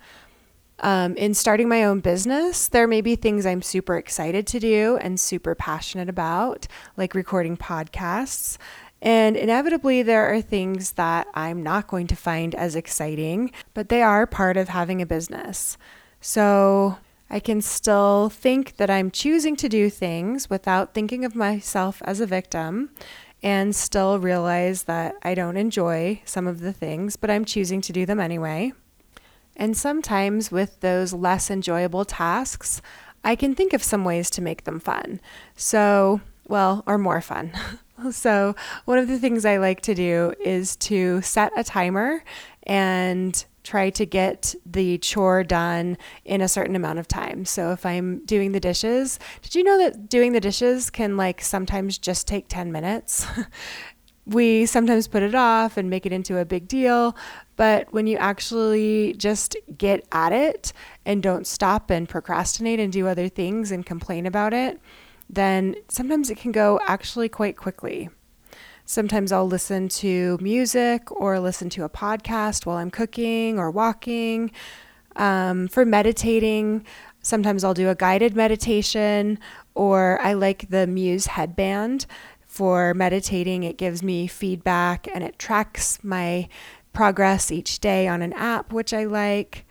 Um, 0.81 1.15
in 1.15 1.33
starting 1.33 1.69
my 1.69 1.85
own 1.85 2.01
business, 2.01 2.67
there 2.67 2.89
may 2.89 3.03
be 3.03 3.15
things 3.15 3.47
I'm 3.47 3.63
super 3.63 3.97
excited 3.97 4.49
to 4.49 4.59
do 4.59 4.97
and 5.01 5.21
super 5.21 5.55
passionate 5.55 6.09
about, 6.09 6.67
like 6.97 7.15
recording 7.15 7.57
podcasts. 7.57 8.59
And 9.01 9.37
inevitably, 9.37 10.03
there 10.03 10.27
are 10.27 10.43
things 10.43 10.91
that 10.93 11.29
I'm 11.35 11.63
not 11.63 11.87
going 11.87 12.09
to 12.09 12.17
find 12.17 12.53
as 12.57 12.75
exciting, 12.75 13.53
but 13.75 13.91
they 13.91 14.03
are 14.03 14.27
part 14.27 14.57
of 14.57 14.71
having 14.71 15.01
a 15.01 15.07
business. 15.07 15.79
So 16.21 16.99
I 17.29 17.41
can 17.41 17.63
still 17.63 18.29
think 18.29 18.77
that 18.77 18.91
I'm 18.91 19.11
choosing 19.11 19.57
to 19.57 19.69
do 19.69 19.89
things 19.89 20.51
without 20.51 20.95
thinking 20.95 21.25
of 21.25 21.35
myself 21.35 22.03
as 22.05 22.21
a 22.21 22.27
victim 22.27 22.91
and 23.43 23.75
still 23.75 24.19
realize 24.19 24.83
that 24.83 25.15
I 25.23 25.35
don't 25.35 25.57
enjoy 25.57 26.21
some 26.25 26.47
of 26.47 26.61
the 26.61 26.73
things, 26.73 27.17
but 27.17 27.31
I'm 27.31 27.45
choosing 27.45 27.81
to 27.83 27.93
do 27.93 28.05
them 28.05 28.21
anyway. 28.21 28.73
And 29.57 29.77
sometimes 29.77 30.51
with 30.51 30.81
those 30.81 31.13
less 31.13 31.51
enjoyable 31.51 32.05
tasks, 32.05 32.83
I 33.25 33.37
can 33.37 33.55
think 33.55 33.73
of 33.73 33.83
some 33.83 34.05
ways 34.05 34.31
to 34.31 34.43
make 34.43 34.65
them 34.65 34.81
fun. 34.81 35.21
So, 35.57 36.21
well, 36.49 36.83
or 36.87 36.99
more 36.99 37.21
fun. 37.21 37.53
so, 38.11 38.55
one 38.87 38.99
of 38.99 39.09
the 39.09 39.19
things 39.19 39.45
I 39.45 39.59
like 39.59 39.83
to 39.83 39.95
do 39.95 40.35
is 40.41 40.77
to 40.77 41.21
set 41.23 41.53
a 41.57 41.65
timer 41.65 42.25
and 42.65 43.45
try 43.71 43.89
to 43.89 44.05
get 44.05 44.53
the 44.67 44.99
chore 44.99 45.45
done 45.45 45.97
in 46.25 46.41
a 46.41 46.49
certain 46.49 46.75
amount 46.75 46.99
of 46.99 47.07
time. 47.07 47.45
So 47.45 47.71
if 47.71 47.87
I'm 47.87 48.25
doing 48.25 48.51
the 48.51 48.59
dishes, 48.59 49.21
did 49.43 49.55
you 49.55 49.63
know 49.63 49.79
that 49.79 50.09
doing 50.09 50.33
the 50.33 50.41
dishes 50.41 50.91
can 50.91 51.17
like 51.17 51.41
sometimes 51.41 51.97
just 51.97 52.27
take 52.27 52.49
10 52.49 52.73
minutes? 52.73 53.25
we 54.27 54.67
sometimes 54.67 55.07
put 55.07 55.23
it 55.23 55.37
off 55.37 55.77
and 55.77 55.89
make 55.89 56.05
it 56.05 56.13
into 56.13 56.39
a 56.39 56.45
big 56.45 56.67
deal, 56.67 57.17
but 57.55 57.93
when 57.93 58.09
you 58.09 58.17
actually 58.17 59.15
just 59.15 59.57
get 59.79 60.05
at 60.11 60.33
it 60.33 60.73
and 61.07 61.23
don't 61.23 61.47
stop 61.47 61.91
and 61.91 62.09
procrastinate 62.09 62.81
and 62.81 62.93
do 62.93 63.07
other 63.07 63.29
things 63.29 63.71
and 63.71 63.87
complain 63.87 64.27
about 64.27 64.53
it, 64.53 64.81
then 65.29 65.77
sometimes 65.89 66.29
it 66.29 66.39
can 66.39 66.51
go 66.51 66.81
actually 66.89 67.29
quite 67.29 67.57
quickly. 67.57 68.09
Sometimes 68.91 69.31
I'll 69.31 69.47
listen 69.47 69.89
to 70.01 70.37
music 70.41 71.13
or 71.13 71.39
listen 71.39 71.71
to 71.71 71.85
a 71.85 71.89
podcast 71.89 72.67
while 72.67 72.79
I'm 72.79 72.91
cooking 72.91 73.57
or 73.57 73.71
walking. 73.71 74.51
Um, 75.15 75.69
for 75.69 75.85
meditating, 75.85 76.85
sometimes 77.23 77.63
I'll 77.63 77.73
do 77.73 77.89
a 77.89 77.95
guided 77.95 78.35
meditation 78.35 79.39
or 79.77 80.19
I 80.21 80.33
like 80.33 80.71
the 80.71 80.89
Muse 80.89 81.27
headband 81.27 82.07
for 82.49 82.93
meditating. 82.93 83.63
It 83.63 83.79
gives 83.79 84.03
me 84.03 84.27
feedback 84.27 85.07
and 85.15 85.23
it 85.23 85.39
tracks 85.39 86.03
my 86.03 86.49
progress 86.93 87.53
each 87.53 87.79
day 87.79 88.09
on 88.09 88.23
an 88.23 88.33
app, 88.33 88.73
which 88.73 88.93
I 88.93 89.05
like 89.05 89.67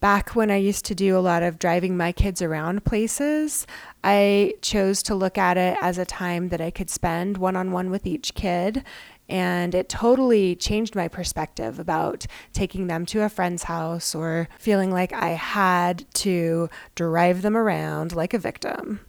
back 0.00 0.36
when 0.36 0.50
I 0.50 0.56
used 0.56 0.84
to 0.86 0.94
do 0.94 1.16
a 1.16 1.20
lot 1.20 1.42
of 1.42 1.58
driving 1.58 1.96
my 1.96 2.12
kids 2.12 2.40
around 2.40 2.84
places, 2.84 3.66
I 4.04 4.54
chose 4.62 5.02
to 5.04 5.14
look 5.14 5.36
at 5.38 5.56
it 5.56 5.76
as 5.80 5.98
a 5.98 6.04
time 6.04 6.48
that 6.50 6.60
I 6.60 6.70
could 6.70 6.90
spend 6.90 7.38
one 7.38 7.56
on 7.56 7.72
one 7.72 7.90
with 7.90 8.06
each 8.06 8.34
kid. 8.34 8.84
And 9.28 9.74
it 9.74 9.88
totally 9.88 10.56
changed 10.56 10.94
my 10.94 11.06
perspective 11.06 11.78
about 11.78 12.26
taking 12.52 12.86
them 12.86 13.04
to 13.06 13.22
a 13.22 13.28
friend's 13.28 13.64
house 13.64 14.14
or 14.14 14.48
feeling 14.58 14.90
like 14.90 15.12
I 15.12 15.30
had 15.30 16.06
to 16.14 16.70
drive 16.94 17.42
them 17.42 17.56
around 17.56 18.14
like 18.14 18.32
a 18.32 18.38
victim. 18.38 19.00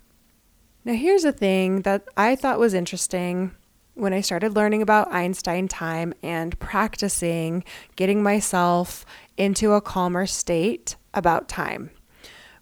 Now, 0.84 0.94
here's 0.94 1.24
a 1.24 1.32
thing 1.32 1.84
that 1.84 2.08
I 2.18 2.36
thought 2.36 2.60
was 2.60 2.74
interesting 2.74 3.52
when 4.00 4.14
I 4.14 4.22
started 4.22 4.56
learning 4.56 4.82
about 4.82 5.14
Einstein 5.14 5.68
time 5.68 6.14
and 6.24 6.58
practicing 6.60 7.64
getting 7.96 8.24
myself 8.24 9.06
into 9.38 9.74
a 9.74 9.82
calmer 9.82 10.26
state 10.26 10.96
about 11.14 11.48
time. 11.48 11.92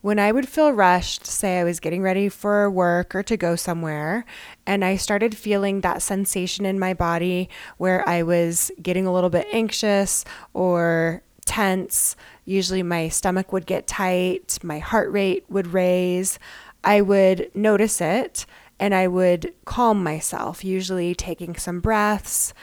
When 0.02 0.20
I 0.20 0.32
would 0.32 0.48
feel 0.48 0.72
rushed, 0.72 1.26
say 1.26 1.60
I 1.60 1.64
was 1.64 1.80
getting 1.80 2.02
ready 2.02 2.30
for 2.30 2.70
work 2.70 3.14
or 3.14 3.24
to 3.24 3.36
go 3.36 3.56
somewhere, 3.56 4.26
and 4.66 4.86
I 4.86 4.96
started 4.96 5.36
feeling 5.36 5.82
that 5.82 6.02
sensation 6.02 6.66
in 6.66 6.80
my 6.80 6.94
body 6.94 7.50
where 7.78 8.08
I 8.08 8.24
was 8.24 8.72
getting 8.82 9.06
a 9.06 9.14
little 9.14 9.30
bit 9.30 9.48
anxious 9.52 10.24
or 10.54 11.24
tense, 11.46 12.16
usually 12.46 12.84
my 12.84 13.10
stomach 13.10 13.52
would 13.52 13.66
get 13.66 13.88
tight, 13.88 14.60
my 14.64 14.80
heart 14.80 15.12
rate 15.12 15.46
would 15.50 15.68
raise, 15.68 16.40
I 16.84 17.02
would 17.02 17.52
notice 17.54 18.00
it 18.00 18.46
and 18.80 18.94
I 18.94 19.08
would 19.08 19.54
calm 19.66 20.04
myself, 20.04 20.64
usually 20.64 21.16
taking 21.16 21.56
some 21.56 21.80
breaths 21.80 22.54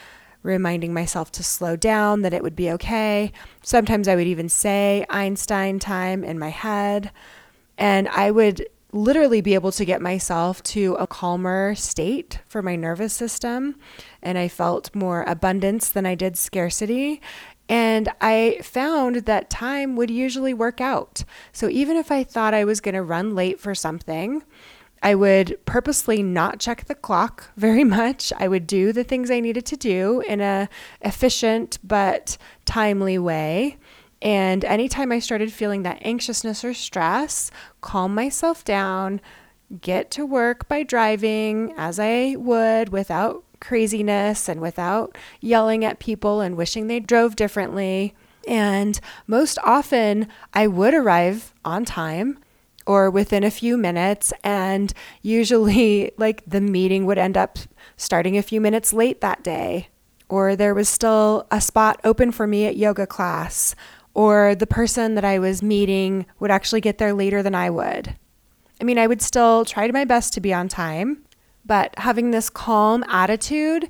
reminding 0.45 0.93
myself 0.93 1.33
to 1.33 1.43
slow 1.43 1.75
down, 1.75 2.23
that 2.23 2.35
it 2.35 2.43
would 2.43 2.55
be 2.55 2.71
okay. 2.71 3.33
Sometimes 3.63 4.07
I 4.07 4.15
would 4.15 4.27
even 4.27 4.49
say 4.49 5.05
Einstein 5.11 5.81
time 5.81 6.23
in 6.23 6.39
my 6.39 6.51
head. 6.51 7.11
And 7.77 8.07
I 8.09 8.31
would 8.31 8.69
literally 8.93 9.41
be 9.41 9.55
able 9.55 9.73
to 9.73 9.85
get 9.85 10.01
myself 10.01 10.63
to 10.63 10.95
a 11.01 11.07
calmer 11.07 11.75
state 11.75 12.39
for 12.47 12.63
my 12.63 12.77
nervous 12.77 13.13
system. 13.13 13.75
And 14.23 14.39
I 14.39 14.47
felt 14.47 14.95
more 14.95 15.25
abundance 15.27 15.89
than 15.89 16.07
I 16.07 16.15
did 16.15 16.37
scarcity. 16.37 17.21
And 17.67 18.11
I 18.21 18.59
found 18.63 19.17
that 19.25 19.49
time 19.49 19.97
would 19.97 20.11
usually 20.11 20.53
work 20.53 20.81
out. 20.81 21.25
So 21.53 21.71
even 21.71 21.97
if 21.97 22.13
I 22.13 22.23
thought 22.23 22.53
I 22.53 22.65
was 22.65 22.81
going 22.81 22.95
to 22.95 23.03
run 23.03 23.35
late 23.35 23.59
for 23.59 23.75
something, 23.75 24.45
I 25.05 25.15
would 25.15 25.59
purposely 25.67 26.23
not 26.23 26.59
check 26.59 26.87
the 26.87 26.95
clock 26.95 27.51
very 27.59 27.85
much. 27.85 28.33
I 28.39 28.49
would 28.49 28.67
do 28.67 28.91
the 28.91 29.05
things 29.05 29.31
I 29.31 29.39
needed 29.39 29.67
to 29.67 29.77
do 29.77 30.23
in 30.23 30.41
a 30.41 30.71
efficient 31.03 31.79
but 31.85 32.39
timely 32.65 33.19
way. 33.19 33.77
And 34.23 34.65
anytime 34.65 35.13
I 35.13 35.19
started 35.19 35.53
feeling 35.53 35.83
that 35.83 36.01
anxiousness 36.01 36.65
or 36.65 36.73
stress, 36.73 37.51
calm 37.83 38.15
myself 38.15 38.65
down, 38.65 39.21
get 39.83 40.11
to 40.13 40.25
work 40.25 40.67
by 40.69 40.83
driving 40.83 41.75
as 41.77 41.99
I 42.01 42.37
would 42.39 42.89
without 42.89 43.45
craziness 43.61 44.49
and 44.49 44.63
without 44.63 45.19
yelling 45.43 45.85
at 45.85 45.99
people 45.99 46.41
and 46.41 46.57
wishing 46.57 46.87
they 46.87 47.01
drove 47.01 47.37
differently. 47.37 48.15
And 48.49 48.99
most 49.27 49.59
often, 49.63 50.29
I 50.55 50.67
would 50.67 50.95
arrive 50.95 51.53
on 51.63 51.85
time 51.85 52.39
or 52.87 53.11
within 53.11 53.45
a 53.45 53.51
few 53.51 53.77
minutes. 53.77 54.33
And 54.43 54.93
usually, 55.23 56.13
like 56.19 56.43
the 56.47 56.61
meeting 56.61 57.07
would 57.07 57.19
end 57.19 57.37
up 57.37 57.59
starting 57.97 58.37
a 58.37 58.43
few 58.43 58.61
minutes 58.61 58.93
late 58.93 59.21
that 59.21 59.43
day, 59.43 59.89
or 60.29 60.57
there 60.57 60.75
was 60.75 60.89
still 60.89 61.47
a 61.51 61.61
spot 61.61 62.01
open 62.05 62.33
for 62.33 62.47
me 62.47 62.67
at 62.67 62.77
yoga 62.77 63.07
class, 63.07 63.75
or 64.15 64.55
the 64.55 64.67
person 64.67 65.15
that 65.15 65.25
I 65.25 65.39
was 65.39 65.63
meeting 65.63 66.27
would 66.39 66.51
actually 66.51 66.81
get 66.81 66.99
there 66.99 67.13
later 67.13 67.43
than 67.43 67.55
I 67.55 67.71
would. 67.71 68.17
I 68.81 68.85
mean, 68.85 68.99
I 68.99 69.07
would 69.07 69.23
still 69.23 69.65
try 69.65 69.91
my 69.91 70.05
best 70.05 70.33
to 70.35 70.41
be 70.41 70.53
on 70.53 70.69
time, 70.69 71.25
but 71.65 71.95
having 71.99 72.31
this 72.31 72.51
calm 72.51 73.05
attitude 73.09 73.89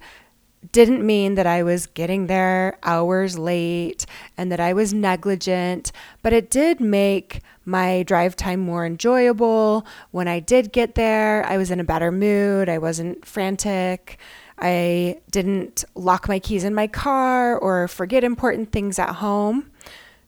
didn't 0.72 1.04
mean 1.04 1.34
that 1.34 1.46
I 1.46 1.62
was 1.62 1.86
getting 1.86 2.26
there 2.26 2.78
hours 2.82 3.38
late 3.38 4.06
and 4.36 4.50
that 4.50 4.60
I 4.60 4.72
was 4.72 4.94
negligent, 4.94 5.92
but 6.22 6.32
it 6.32 6.50
did 6.50 6.80
make 6.80 7.40
my 7.64 8.02
drive 8.02 8.36
time 8.36 8.60
more 8.60 8.84
enjoyable. 8.84 9.86
When 10.10 10.28
I 10.28 10.40
did 10.40 10.72
get 10.72 10.94
there, 10.94 11.44
I 11.46 11.56
was 11.56 11.70
in 11.70 11.80
a 11.80 11.84
better 11.84 12.12
mood. 12.12 12.68
I 12.68 12.78
wasn't 12.78 13.24
frantic. 13.24 14.18
I 14.58 15.20
didn't 15.30 15.84
lock 15.94 16.28
my 16.28 16.38
keys 16.38 16.64
in 16.64 16.74
my 16.74 16.86
car 16.86 17.58
or 17.58 17.88
forget 17.88 18.22
important 18.24 18.72
things 18.72 18.98
at 18.98 19.16
home. 19.16 19.70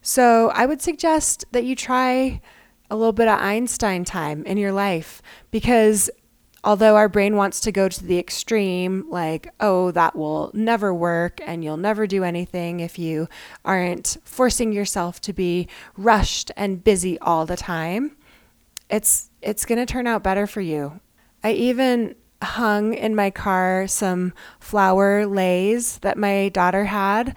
So 0.01 0.49
I 0.49 0.65
would 0.65 0.81
suggest 0.81 1.45
that 1.51 1.63
you 1.63 1.75
try 1.75 2.41
a 2.89 2.95
little 2.95 3.13
bit 3.13 3.27
of 3.27 3.39
Einstein 3.39 4.05
time 4.05 4.43
in 4.45 4.57
your 4.57 4.71
life 4.71 5.21
because 5.51 6.09
although 6.63 6.95
our 6.95 7.09
brain 7.09 7.35
wants 7.35 7.59
to 7.61 7.71
go 7.71 7.87
to 7.87 8.03
the 8.03 8.19
extreme, 8.19 9.05
like, 9.09 9.53
oh, 9.59 9.91
that 9.91 10.15
will 10.15 10.51
never 10.53 10.93
work 10.93 11.39
and 11.45 11.63
you'll 11.63 11.77
never 11.77 12.07
do 12.07 12.23
anything 12.23 12.79
if 12.79 12.97
you 12.99 13.27
aren't 13.63 14.17
forcing 14.23 14.71
yourself 14.71 15.21
to 15.21 15.33
be 15.33 15.67
rushed 15.95 16.51
and 16.55 16.83
busy 16.83 17.19
all 17.19 17.45
the 17.45 17.57
time, 17.57 18.15
it's 18.89 19.29
it's 19.41 19.65
going 19.65 19.79
to 19.79 19.85
turn 19.85 20.07
out 20.07 20.23
better 20.23 20.47
for 20.47 20.61
you. 20.61 20.99
I 21.43 21.51
even 21.51 22.15
hung 22.41 22.93
in 22.93 23.15
my 23.15 23.29
car 23.31 23.87
some 23.87 24.33
flower 24.59 25.25
leis 25.25 25.97
that 25.99 26.17
my 26.17 26.49
daughter 26.49 26.85
had 26.85 27.35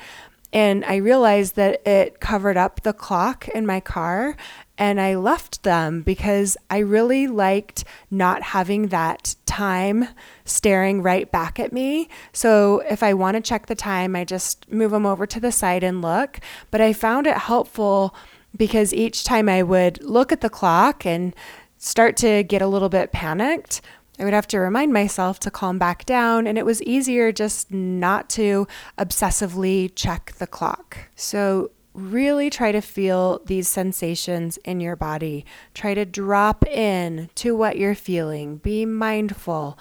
and 0.52 0.84
I 0.84 0.96
realized 0.96 1.56
that 1.56 1.86
it 1.86 2.20
covered 2.20 2.56
up 2.56 2.82
the 2.82 2.92
clock 2.92 3.48
in 3.48 3.66
my 3.66 3.80
car 3.80 4.36
and 4.80 4.98
I 4.98 5.14
left 5.14 5.62
them 5.62 6.00
because 6.00 6.56
I 6.70 6.78
really 6.78 7.26
liked 7.26 7.84
not 8.10 8.42
having 8.42 8.88
that 8.88 9.36
time 9.44 10.08
staring 10.46 11.02
right 11.02 11.30
back 11.30 11.60
at 11.60 11.70
me. 11.70 12.08
So 12.32 12.82
if 12.88 13.02
I 13.02 13.12
want 13.12 13.34
to 13.34 13.42
check 13.42 13.66
the 13.66 13.74
time, 13.74 14.16
I 14.16 14.24
just 14.24 14.72
move 14.72 14.92
them 14.92 15.04
over 15.04 15.26
to 15.26 15.38
the 15.38 15.52
side 15.52 15.84
and 15.84 16.00
look. 16.00 16.40
But 16.70 16.80
I 16.80 16.94
found 16.94 17.26
it 17.26 17.36
helpful 17.36 18.14
because 18.56 18.94
each 18.94 19.22
time 19.22 19.50
I 19.50 19.62
would 19.62 20.02
look 20.02 20.32
at 20.32 20.40
the 20.40 20.48
clock 20.48 21.04
and 21.04 21.34
start 21.76 22.16
to 22.16 22.42
get 22.42 22.62
a 22.62 22.66
little 22.66 22.88
bit 22.88 23.12
panicked, 23.12 23.82
I 24.18 24.24
would 24.24 24.34
have 24.34 24.48
to 24.48 24.58
remind 24.58 24.94
myself 24.94 25.38
to 25.40 25.50
calm 25.50 25.78
back 25.78 26.04
down, 26.04 26.46
and 26.46 26.58
it 26.58 26.66
was 26.66 26.82
easier 26.82 27.32
just 27.32 27.70
not 27.72 28.28
to 28.30 28.66
obsessively 28.98 29.90
check 29.94 30.32
the 30.38 30.46
clock. 30.46 30.98
So, 31.16 31.70
really 31.92 32.50
try 32.50 32.72
to 32.72 32.80
feel 32.80 33.40
these 33.46 33.68
sensations 33.68 34.58
in 34.58 34.80
your 34.80 34.96
body. 34.96 35.44
Try 35.74 35.94
to 35.94 36.04
drop 36.04 36.66
in 36.66 37.30
to 37.36 37.54
what 37.54 37.76
you're 37.76 37.94
feeling. 37.94 38.56
Be 38.58 38.84
mindful. 38.84 39.78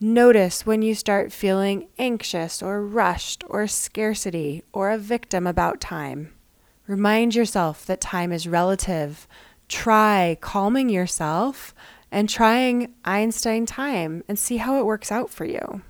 Notice 0.00 0.66
when 0.66 0.82
you 0.82 0.94
start 0.94 1.32
feeling 1.32 1.88
anxious 1.98 2.62
or 2.62 2.84
rushed 2.84 3.44
or 3.48 3.66
scarcity 3.66 4.62
or 4.72 4.90
a 4.90 4.98
victim 4.98 5.46
about 5.46 5.80
time. 5.80 6.32
Remind 6.86 7.34
yourself 7.34 7.86
that 7.86 8.00
time 8.00 8.32
is 8.32 8.46
relative. 8.46 9.26
Try 9.68 10.36
calming 10.40 10.90
yourself 10.90 11.74
and 12.10 12.28
trying 12.28 12.92
Einstein 13.04 13.64
time 13.64 14.22
and 14.28 14.38
see 14.38 14.58
how 14.58 14.78
it 14.78 14.84
works 14.84 15.10
out 15.10 15.30
for 15.30 15.44
you. 15.44 15.82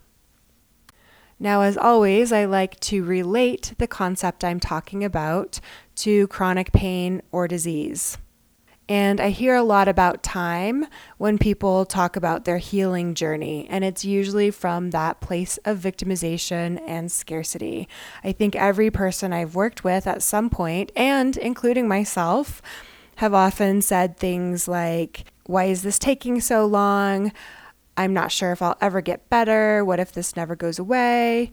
Now, 1.38 1.62
as 1.62 1.76
always, 1.76 2.32
I 2.32 2.44
like 2.44 2.78
to 2.80 3.04
relate 3.04 3.74
the 3.78 3.86
concept 3.86 4.44
I'm 4.44 4.60
talking 4.60 5.04
about 5.04 5.60
to 5.96 6.26
chronic 6.28 6.72
pain 6.72 7.22
or 7.32 7.48
disease. 7.48 8.18
And 8.88 9.18
I 9.18 9.30
hear 9.30 9.54
a 9.54 9.62
lot 9.62 9.88
about 9.88 10.22
time 10.22 10.86
when 11.16 11.38
people 11.38 11.86
talk 11.86 12.16
about 12.16 12.44
their 12.44 12.58
healing 12.58 13.14
journey, 13.14 13.66
and 13.70 13.82
it's 13.82 14.04
usually 14.04 14.50
from 14.50 14.90
that 14.90 15.22
place 15.22 15.56
of 15.64 15.78
victimization 15.78 16.78
and 16.86 17.10
scarcity. 17.10 17.88
I 18.22 18.32
think 18.32 18.54
every 18.54 18.90
person 18.90 19.32
I've 19.32 19.54
worked 19.54 19.84
with 19.84 20.06
at 20.06 20.22
some 20.22 20.50
point, 20.50 20.92
and 20.94 21.34
including 21.38 21.88
myself, 21.88 22.60
have 23.16 23.32
often 23.32 23.80
said 23.80 24.18
things 24.18 24.68
like, 24.68 25.24
Why 25.46 25.64
is 25.64 25.82
this 25.82 25.98
taking 25.98 26.40
so 26.40 26.66
long? 26.66 27.32
I'm 27.96 28.12
not 28.12 28.32
sure 28.32 28.52
if 28.52 28.62
I'll 28.62 28.76
ever 28.80 29.00
get 29.00 29.28
better. 29.30 29.84
What 29.84 30.00
if 30.00 30.12
this 30.12 30.36
never 30.36 30.56
goes 30.56 30.78
away? 30.78 31.52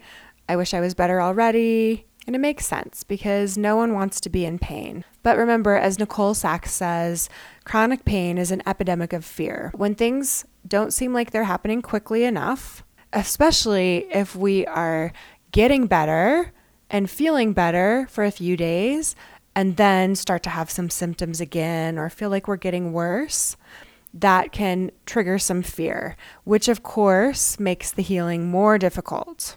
I 0.49 0.55
wish 0.55 0.73
I 0.73 0.79
was 0.79 0.93
better 0.93 1.21
already. 1.21 2.05
And 2.27 2.35
it 2.35 2.39
makes 2.39 2.65
sense 2.67 3.03
because 3.03 3.57
no 3.57 3.75
one 3.75 3.93
wants 3.93 4.21
to 4.21 4.29
be 4.29 4.45
in 4.45 4.59
pain. 4.59 5.05
But 5.23 5.37
remember, 5.37 5.75
as 5.75 5.97
Nicole 5.97 6.33
Sachs 6.33 6.71
says, 6.71 7.29
chronic 7.63 8.05
pain 8.05 8.37
is 8.37 8.51
an 8.51 8.61
epidemic 8.67 9.11
of 9.11 9.25
fear. 9.25 9.71
When 9.75 9.95
things 9.95 10.45
don't 10.67 10.93
seem 10.93 11.13
like 11.13 11.31
they're 11.31 11.45
happening 11.45 11.81
quickly 11.81 12.23
enough, 12.23 12.83
especially 13.11 14.07
if 14.11 14.35
we 14.35 14.65
are 14.67 15.11
getting 15.51 15.87
better 15.87 16.53
and 16.89 17.09
feeling 17.09 17.53
better 17.53 18.07
for 18.09 18.23
a 18.23 18.31
few 18.31 18.55
days, 18.55 19.15
and 19.55 19.77
then 19.77 20.15
start 20.15 20.43
to 20.43 20.49
have 20.49 20.69
some 20.69 20.89
symptoms 20.89 21.41
again 21.41 21.97
or 21.97 22.09
feel 22.09 22.29
like 22.29 22.47
we're 22.47 22.55
getting 22.55 22.93
worse, 22.93 23.57
that 24.13 24.51
can 24.51 24.91
trigger 25.05 25.39
some 25.39 25.61
fear, 25.61 26.15
which 26.43 26.67
of 26.67 26.83
course 26.83 27.59
makes 27.59 27.91
the 27.91 28.01
healing 28.01 28.49
more 28.49 28.77
difficult. 28.77 29.55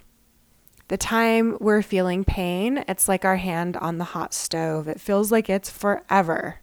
The 0.89 0.97
time 0.97 1.57
we're 1.61 1.83
feeling 1.83 2.25
pain, 2.25 2.85
it's 2.87 3.09
like 3.09 3.25
our 3.25 3.37
hand 3.37 3.77
on 3.79 3.99
the 3.99 4.05
hot 4.05 4.35
stove. 4.35 4.87
It 4.87 5.01
feels 5.01 5.33
like 5.33 5.49
it's 5.49 5.71
forever. 5.71 6.61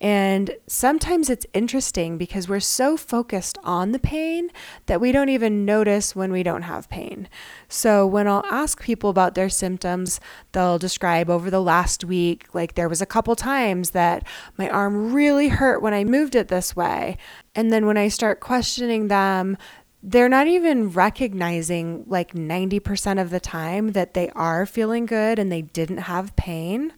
And 0.00 0.50
sometimes 0.66 1.30
it's 1.30 1.46
interesting 1.54 2.18
because 2.18 2.48
we're 2.48 2.60
so 2.60 2.96
focused 2.96 3.56
on 3.64 3.92
the 3.92 3.98
pain 3.98 4.50
that 4.86 5.00
we 5.00 5.10
don't 5.10 5.30
even 5.30 5.64
notice 5.64 6.14
when 6.14 6.32
we 6.32 6.42
don't 6.42 6.62
have 6.62 6.90
pain. 6.90 7.28
So, 7.68 8.06
when 8.06 8.28
I'll 8.28 8.44
ask 8.46 8.82
people 8.82 9.08
about 9.08 9.34
their 9.34 9.48
symptoms, 9.48 10.20
they'll 10.52 10.78
describe 10.78 11.30
over 11.30 11.50
the 11.50 11.62
last 11.62 12.04
week, 12.04 12.46
like 12.52 12.74
there 12.74 12.88
was 12.88 13.00
a 13.00 13.06
couple 13.06 13.34
times 13.36 13.90
that 13.90 14.26
my 14.58 14.68
arm 14.68 15.14
really 15.14 15.48
hurt 15.48 15.80
when 15.80 15.94
I 15.94 16.04
moved 16.04 16.34
it 16.34 16.48
this 16.48 16.76
way. 16.76 17.16
And 17.54 17.72
then 17.72 17.86
when 17.86 17.96
I 17.96 18.08
start 18.08 18.40
questioning 18.40 19.08
them, 19.08 19.56
they're 20.02 20.28
not 20.28 20.46
even 20.46 20.90
recognizing 20.90 22.04
like 22.06 22.32
90% 22.32 23.20
of 23.20 23.30
the 23.30 23.40
time 23.40 23.92
that 23.92 24.14
they 24.14 24.28
are 24.30 24.66
feeling 24.66 25.06
good 25.06 25.38
and 25.38 25.50
they 25.50 25.62
didn't 25.62 25.98
have 25.98 26.36
pain 26.36 26.92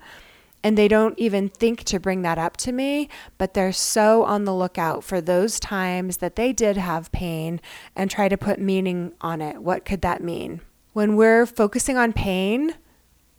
and 0.63 0.77
they 0.77 0.89
don't 0.89 1.19
even 1.19 1.49
think 1.49 1.85
to 1.85 2.01
bring 2.01 2.23
that 2.23 2.39
up 2.39 2.57
to 2.59 2.73
me, 2.73 3.09
but 3.37 3.55
they're 3.55 3.73
so 3.73 4.25
on 4.25 4.45
the 4.45 4.55
lookout 4.55 5.05
for 5.05 5.21
those 5.21 5.61
times 5.61 6.19
that 6.19 6.37
they 6.37 6.53
did 6.53 6.77
have 6.77 7.13
pain 7.13 7.61
and 7.95 8.11
try 8.11 8.29
to 8.29 8.37
put 8.37 8.59
meaning 8.59 9.13
on 9.21 9.41
it. 9.41 9.63
What 9.63 9.85
could 9.85 10.03
that 10.03 10.23
mean? 10.23 10.61
When 10.93 11.17
we're 11.17 11.47
focusing 11.47 11.97
on 11.97 12.13
pain, 12.13 12.75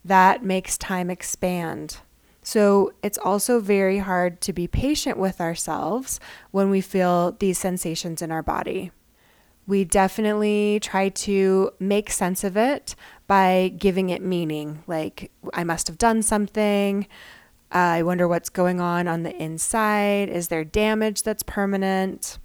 that 0.06 0.44
makes 0.44 0.78
time 0.78 1.10
expand. 1.10 1.98
So 2.42 2.94
it's 3.04 3.18
also 3.18 3.60
very 3.60 4.00
hard 4.00 4.40
to 4.42 4.54
be 4.54 4.66
patient 4.66 5.18
with 5.18 5.42
ourselves 5.42 6.20
when 6.52 6.70
we 6.70 6.82
feel 6.82 7.34
these 7.34 7.58
sensations 7.58 8.22
in 8.22 8.32
our 8.32 8.42
body. 8.42 8.92
We 9.70 9.86
definitely 9.86 10.80
try 10.82 11.10
to 11.10 11.70
make 11.80 12.10
sense 12.10 12.44
of 12.44 12.58
it 12.58 12.96
by 13.28 13.72
giving 13.78 14.10
it 14.10 14.24
meaning. 14.24 14.84
Like, 14.88 15.30
I 15.54 15.64
must 15.64 15.86
have 15.88 16.00
done 16.00 16.24
something. 16.24 17.06
Uh, 17.72 17.78
I 17.78 18.02
wonder 18.02 18.28
what's 18.28 18.50
going 18.50 18.82
on 18.82 19.08
on 19.08 19.22
the 19.22 19.36
inside. 19.40 20.28
Is 20.30 20.48
there 20.48 20.64
damage 20.64 21.22
that's 21.22 21.44
permanent? 21.44 22.40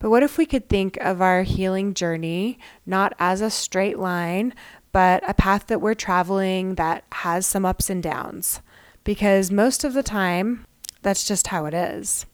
But 0.00 0.10
what 0.10 0.24
if 0.24 0.36
we 0.36 0.46
could 0.46 0.68
think 0.68 0.96
of 0.96 1.22
our 1.22 1.44
healing 1.44 1.94
journey 1.94 2.58
not 2.84 3.12
as 3.20 3.40
a 3.40 3.48
straight 3.48 3.96
line, 3.96 4.52
but 4.90 5.22
a 5.30 5.32
path 5.32 5.68
that 5.68 5.80
we're 5.80 5.94
traveling 5.94 6.74
that 6.74 7.04
has 7.12 7.46
some 7.46 7.64
ups 7.64 7.88
and 7.88 8.02
downs? 8.02 8.62
Because 9.04 9.52
most 9.52 9.84
of 9.84 9.94
the 9.94 10.02
time, 10.02 10.66
that's 11.02 11.24
just 11.24 11.46
how 11.46 11.66
it 11.66 11.72
is. 11.72 12.26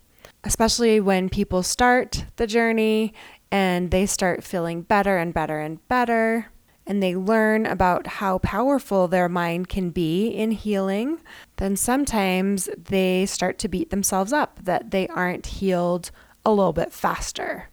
Especially 0.45 0.99
when 0.99 1.29
people 1.29 1.63
start 1.63 2.25
the 2.37 2.47
journey 2.47 3.13
and 3.53 3.93
they 3.93 4.07
start 4.07 4.43
feeling 4.43 4.83
better 4.83 5.19
and 5.19 5.33
better 5.33 5.61
and 5.61 5.87
better 5.87 6.47
and 6.87 7.03
they 7.03 7.15
learn 7.15 7.65
about 7.65 8.07
how 8.07 8.39
powerful 8.39 9.07
their 9.07 9.29
mind 9.29 9.69
can 9.69 9.91
be 9.91 10.29
in 10.29 10.51
healing, 10.51 11.21
then 11.59 11.77
sometimes 11.77 12.69
they 12.77 13.25
start 13.27 13.59
to 13.59 13.69
beat 13.69 13.91
themselves 13.91 14.33
up 14.33 14.59
that 14.65 14.91
they 14.91 15.07
aren't 15.09 15.47
healed 15.47 16.11
a 16.45 16.51
little 16.51 16.73
bit 16.73 16.93
faster. 16.93 17.69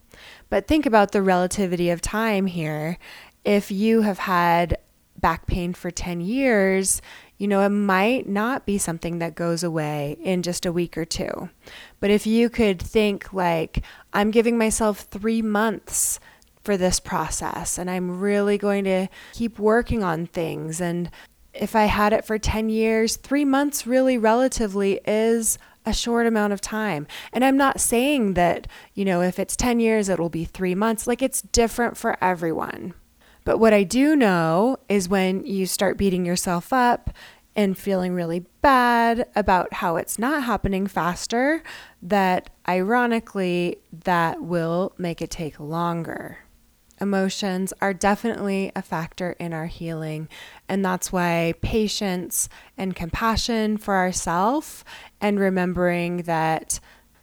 But 0.49 0.67
think 0.67 0.85
about 0.85 1.11
the 1.11 1.23
relativity 1.23 1.89
of 1.89 2.01
time 2.01 2.45
here. 2.45 2.97
If 3.43 3.71
you 3.71 4.01
have 4.01 4.19
had 4.19 4.77
back 5.17 5.47
pain 5.47 5.73
for 5.73 5.89
10 5.89 6.21
years, 6.21 7.01
you 7.37 7.47
know, 7.47 7.61
it 7.61 7.69
might 7.69 8.27
not 8.27 8.65
be 8.65 8.77
something 8.77 9.19
that 9.19 9.35
goes 9.35 9.63
away 9.63 10.17
in 10.21 10.43
just 10.43 10.65
a 10.65 10.71
week 10.71 10.97
or 10.97 11.05
two. 11.05 11.49
But 11.99 12.11
if 12.11 12.25
you 12.25 12.49
could 12.49 12.81
think, 12.81 13.33
like, 13.33 13.83
I'm 14.13 14.31
giving 14.31 14.57
myself 14.57 15.01
three 15.01 15.41
months 15.41 16.19
for 16.61 16.77
this 16.77 16.99
process 16.99 17.77
and 17.77 17.89
I'm 17.89 18.19
really 18.19 18.57
going 18.57 18.83
to 18.83 19.07
keep 19.33 19.59
working 19.59 20.03
on 20.03 20.27
things. 20.27 20.81
And 20.81 21.09
if 21.53 21.75
I 21.75 21.85
had 21.85 22.13
it 22.13 22.25
for 22.25 22.37
10 22.37 22.69
years, 22.69 23.15
three 23.15 23.45
months 23.45 23.87
really 23.87 24.17
relatively 24.17 24.99
is 25.05 25.57
a 25.85 25.93
short 25.93 26.27
amount 26.27 26.53
of 26.53 26.61
time. 26.61 27.07
And 27.33 27.43
I'm 27.43 27.57
not 27.57 27.79
saying 27.79 28.35
that, 28.35 28.67
you 28.93 29.05
know, 29.05 29.21
if 29.21 29.39
it's 29.39 29.55
10 29.55 29.79
years, 29.79 30.09
it'll 30.09 30.29
be 30.29 30.45
three 30.45 30.75
months. 30.75 31.07
Like 31.07 31.21
it's 31.21 31.41
different 31.41 31.97
for 31.97 32.23
everyone. 32.23 32.93
But 33.45 33.57
what 33.57 33.73
I 33.73 33.83
do 33.83 34.15
know 34.15 34.77
is 34.89 35.09
when 35.09 35.45
you 35.45 35.65
start 35.65 35.97
beating 35.97 36.25
yourself 36.25 36.71
up 36.71 37.09
and 37.55 37.77
feeling 37.77 38.13
really 38.13 38.45
bad 38.61 39.27
about 39.35 39.73
how 39.73 39.97
it's 39.97 40.19
not 40.19 40.43
happening 40.43 40.87
faster, 40.87 41.63
that 42.01 42.49
ironically, 42.67 43.77
that 43.91 44.41
will 44.41 44.93
make 44.97 45.21
it 45.21 45.29
take 45.29 45.59
longer 45.59 46.39
emotions 47.01 47.73
are 47.81 47.93
definitely 47.93 48.71
a 48.75 48.81
factor 48.81 49.31
in 49.39 49.53
our 49.53 49.65
healing. 49.67 50.27
And 50.67 50.83
that's 50.83 51.11
why 51.11 51.53
patience 51.61 52.49
and 52.77 52.95
compassion 52.95 53.77
for 53.77 53.95
ourselves 53.95 54.83
and 55.21 55.39
remembering 55.39 56.23
that 56.23 56.79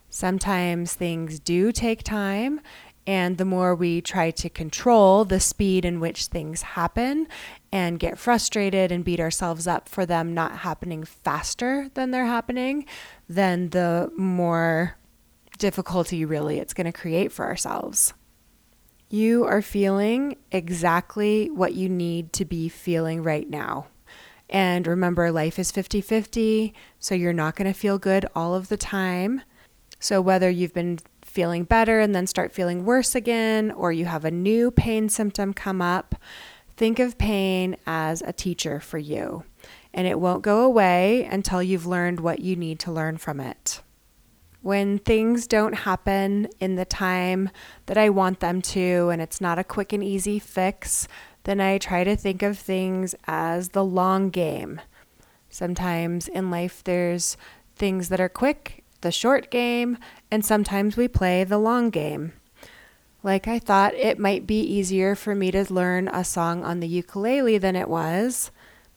sometimes 0.08 0.94
things 0.94 1.38
do 1.38 1.72
take 1.72 2.02
time. 2.02 2.60
And 3.06 3.38
the 3.38 3.44
more 3.44 3.74
we 3.74 4.00
try 4.00 4.32
to 4.32 4.50
control 4.50 5.24
the 5.24 5.38
speed 5.38 5.84
in 5.84 6.00
which 6.00 6.26
things 6.26 6.62
happen 6.62 7.28
and 7.70 8.00
get 8.00 8.18
frustrated 8.18 8.90
and 8.90 9.04
beat 9.04 9.20
ourselves 9.20 9.66
up 9.66 9.88
for 9.88 10.04
them 10.04 10.34
not 10.34 10.58
happening 10.58 11.04
faster 11.04 11.88
than 11.94 12.10
they're 12.10 12.26
happening, 12.26 12.84
then 13.28 13.70
the 13.70 14.10
more 14.16 14.96
difficulty 15.58 16.24
really 16.24 16.58
it's 16.58 16.74
going 16.74 16.86
to 16.86 16.92
create 16.92 17.30
for 17.30 17.44
ourselves. 17.44 18.12
You 19.08 19.44
are 19.44 19.62
feeling 19.62 20.36
exactly 20.50 21.48
what 21.50 21.74
you 21.74 21.88
need 21.88 22.32
to 22.34 22.44
be 22.44 22.68
feeling 22.68 23.22
right 23.22 23.48
now. 23.48 23.86
And 24.50 24.86
remember, 24.86 25.30
life 25.30 25.58
is 25.58 25.70
50 25.70 26.00
50, 26.00 26.74
so 26.98 27.14
you're 27.14 27.32
not 27.32 27.56
going 27.56 27.72
to 27.72 27.78
feel 27.78 27.98
good 27.98 28.26
all 28.34 28.54
of 28.54 28.68
the 28.68 28.76
time. 28.76 29.42
So, 29.98 30.20
whether 30.20 30.50
you've 30.50 30.74
been 30.74 30.98
feeling 31.36 31.64
better 31.64 32.00
and 32.00 32.14
then 32.14 32.26
start 32.26 32.50
feeling 32.50 32.86
worse 32.86 33.14
again, 33.14 33.70
or 33.70 33.92
you 33.92 34.06
have 34.06 34.24
a 34.24 34.30
new 34.30 34.70
pain 34.70 35.06
symptom 35.10 35.52
come 35.52 35.82
up, 35.82 36.14
think 36.78 36.98
of 36.98 37.18
pain 37.18 37.76
as 37.86 38.22
a 38.22 38.32
teacher 38.32 38.80
for 38.80 38.96
you. 38.96 39.44
And 39.92 40.06
it 40.06 40.18
won't 40.18 40.40
go 40.40 40.62
away 40.62 41.24
until 41.30 41.62
you've 41.62 41.84
learned 41.84 42.20
what 42.20 42.38
you 42.38 42.56
need 42.56 42.78
to 42.80 42.90
learn 42.90 43.18
from 43.18 43.38
it. 43.38 43.82
When 44.62 44.98
things 44.98 45.46
don't 45.46 45.74
happen 45.74 46.48
in 46.58 46.76
the 46.76 46.86
time 46.86 47.50
that 47.84 47.98
I 47.98 48.08
want 48.08 48.40
them 48.40 48.62
to, 48.62 49.10
and 49.10 49.20
it's 49.20 49.38
not 49.38 49.58
a 49.58 49.64
quick 49.64 49.92
and 49.92 50.02
easy 50.02 50.38
fix, 50.38 51.06
then 51.44 51.60
I 51.60 51.76
try 51.76 52.02
to 52.02 52.16
think 52.16 52.42
of 52.42 52.58
things 52.58 53.14
as 53.26 53.68
the 53.68 53.84
long 53.84 54.30
game. 54.30 54.80
Sometimes 55.50 56.28
in 56.28 56.50
life, 56.50 56.82
there's 56.82 57.36
things 57.74 58.08
that 58.08 58.22
are 58.22 58.30
quick, 58.30 58.85
the 59.06 59.12
short 59.12 59.52
game, 59.52 59.98
and 60.32 60.44
sometimes 60.44 60.96
we 60.96 61.06
play 61.06 61.44
the 61.44 61.58
long 61.58 61.90
game. 61.90 62.32
Like, 63.22 63.46
I 63.46 63.60
thought 63.60 63.94
it 63.94 64.18
might 64.18 64.48
be 64.48 64.58
easier 64.60 65.14
for 65.14 65.32
me 65.32 65.52
to 65.52 65.72
learn 65.72 66.08
a 66.08 66.24
song 66.24 66.64
on 66.64 66.80
the 66.80 66.88
ukulele 66.88 67.56
than 67.56 67.76
it 67.76 67.88
was, 67.88 68.50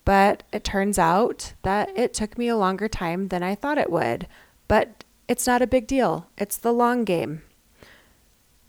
but 0.04 0.42
it 0.52 0.64
turns 0.64 0.98
out 0.98 1.52
that 1.62 1.96
it 1.96 2.12
took 2.12 2.36
me 2.36 2.48
a 2.48 2.56
longer 2.56 2.88
time 2.88 3.28
than 3.28 3.44
I 3.44 3.54
thought 3.54 3.78
it 3.78 3.88
would. 3.88 4.26
But 4.66 5.04
it's 5.28 5.46
not 5.46 5.62
a 5.62 5.68
big 5.68 5.86
deal, 5.86 6.26
it's 6.36 6.56
the 6.56 6.72
long 6.72 7.04
game. 7.04 7.42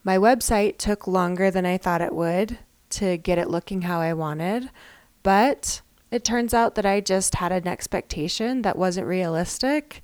My 0.04 0.20
website 0.20 0.78
took 0.78 1.08
longer 1.08 1.50
than 1.50 1.66
I 1.66 1.80
thought 1.80 2.02
it 2.02 2.14
would 2.14 2.60
to 2.92 3.18
get 3.18 3.40
it 3.40 3.50
looking 3.50 3.82
how 3.82 4.00
I 4.00 4.14
wanted, 4.14 4.70
but 5.24 5.82
it 6.12 6.24
turns 6.24 6.54
out 6.54 6.76
that 6.76 6.86
I 6.86 7.02
just 7.02 7.34
had 7.34 7.52
an 7.52 7.68
expectation 7.68 8.62
that 8.62 8.78
wasn't 8.78 9.08
realistic, 9.08 10.04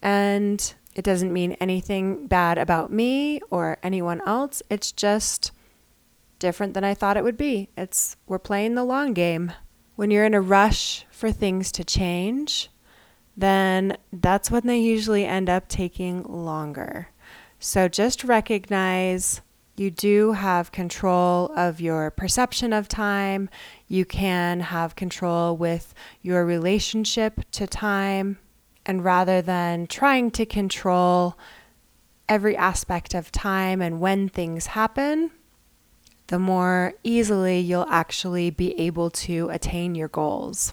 and 0.00 0.74
it 0.98 1.04
doesn't 1.04 1.32
mean 1.32 1.52
anything 1.60 2.26
bad 2.26 2.58
about 2.58 2.92
me 2.92 3.40
or 3.50 3.78
anyone 3.84 4.20
else. 4.26 4.64
It's 4.68 4.90
just 4.90 5.52
different 6.40 6.74
than 6.74 6.82
I 6.82 6.92
thought 6.92 7.16
it 7.16 7.22
would 7.22 7.36
be. 7.36 7.68
It's 7.76 8.16
we're 8.26 8.40
playing 8.40 8.74
the 8.74 8.82
long 8.82 9.12
game. 9.12 9.52
When 9.94 10.10
you're 10.10 10.24
in 10.24 10.34
a 10.34 10.40
rush 10.40 11.06
for 11.12 11.30
things 11.30 11.70
to 11.72 11.84
change, 11.84 12.68
then 13.36 13.96
that's 14.12 14.50
when 14.50 14.66
they 14.66 14.80
usually 14.80 15.24
end 15.24 15.48
up 15.48 15.68
taking 15.68 16.24
longer. 16.24 17.10
So 17.60 17.86
just 17.86 18.24
recognize 18.24 19.40
you 19.76 19.92
do 19.92 20.32
have 20.32 20.72
control 20.72 21.52
of 21.54 21.80
your 21.80 22.10
perception 22.10 22.72
of 22.72 22.88
time. 22.88 23.48
You 23.86 24.04
can 24.04 24.58
have 24.58 24.96
control 24.96 25.56
with 25.56 25.94
your 26.22 26.44
relationship 26.44 27.42
to 27.52 27.68
time. 27.68 28.38
And 28.88 29.04
rather 29.04 29.40
than 29.40 29.86
trying 29.86 30.32
to 30.32 30.46
control 30.46 31.38
every 32.28 32.56
aspect 32.56 33.14
of 33.14 33.30
time 33.30 33.80
and 33.80 34.00
when 34.00 34.28
things 34.28 34.66
happen, 34.66 35.30
the 36.28 36.38
more 36.38 36.94
easily 37.04 37.60
you'll 37.60 37.86
actually 37.88 38.50
be 38.50 38.78
able 38.80 39.10
to 39.10 39.50
attain 39.50 39.94
your 39.94 40.08
goals. 40.08 40.72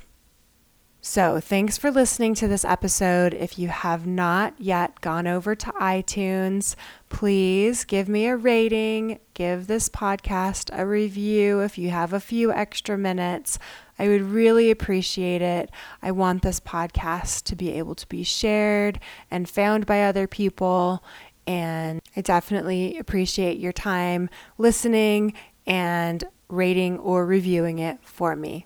So, 1.07 1.39
thanks 1.39 1.77
for 1.77 1.91
listening 1.91 2.33
to 2.33 2.47
this 2.47 2.65
episode. 2.65 3.35
If 3.35 3.59
you 3.59 3.67
have 3.67 4.07
not 4.07 4.55
yet 4.57 5.01
gone 5.01 5.27
over 5.27 5.53
to 5.53 5.71
iTunes, 5.73 6.75
please 7.09 7.85
give 7.85 8.09
me 8.09 8.25
a 8.25 8.35
rating, 8.35 9.19
give 9.35 9.67
this 9.67 9.87
podcast 9.87 10.71
a 10.73 10.83
review 10.83 11.59
if 11.59 11.77
you 11.77 11.91
have 11.91 12.11
a 12.11 12.19
few 12.19 12.51
extra 12.51 12.97
minutes. 12.97 13.59
I 13.99 14.07
would 14.07 14.23
really 14.23 14.71
appreciate 14.71 15.43
it. 15.43 15.69
I 16.01 16.09
want 16.09 16.41
this 16.41 16.59
podcast 16.59 17.43
to 17.43 17.55
be 17.55 17.73
able 17.73 17.93
to 17.93 18.07
be 18.07 18.23
shared 18.23 18.99
and 19.29 19.47
found 19.47 19.85
by 19.85 20.01
other 20.01 20.25
people. 20.25 21.03
And 21.45 22.01
I 22.15 22.21
definitely 22.21 22.97
appreciate 22.97 23.59
your 23.59 23.73
time 23.73 24.27
listening 24.57 25.33
and 25.67 26.23
rating 26.49 26.97
or 26.97 27.27
reviewing 27.27 27.77
it 27.77 27.99
for 28.01 28.35
me. 28.35 28.65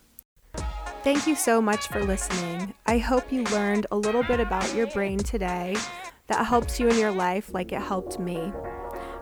Thank 1.02 1.28
you 1.28 1.36
so 1.36 1.62
much 1.62 1.88
for 1.88 2.04
listening. 2.04 2.74
I 2.86 2.98
hope 2.98 3.32
you 3.32 3.46
learned 3.46 3.88
a 3.90 3.96
little 3.96 4.22
bit 4.24 4.42
about 4.42 4.76
your 4.76 4.86
brain 4.88 5.18
today 5.18 5.78
that 6.28 6.46
helps 6.46 6.78
you 6.78 6.90
in 6.90 6.98
your 6.98 7.12
life 7.12 7.54
like 7.54 7.72
it 7.72 7.82
helped 7.82 8.20
me. 8.20 8.52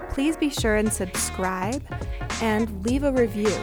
Please 0.09 0.35
be 0.35 0.49
sure 0.49 0.75
and 0.75 0.91
subscribe 0.91 1.83
and 2.41 2.83
leave 2.83 3.03
a 3.03 3.11
review. 3.11 3.55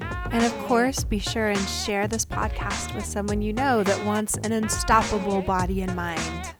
And 0.00 0.44
of 0.44 0.52
course, 0.66 1.02
be 1.02 1.18
sure 1.18 1.48
and 1.48 1.68
share 1.68 2.06
this 2.06 2.26
podcast 2.26 2.94
with 2.94 3.06
someone 3.06 3.40
you 3.40 3.54
know 3.54 3.82
that 3.82 4.04
wants 4.04 4.36
an 4.36 4.52
unstoppable 4.52 5.40
body 5.40 5.80
and 5.80 5.96
mind. 5.96 6.54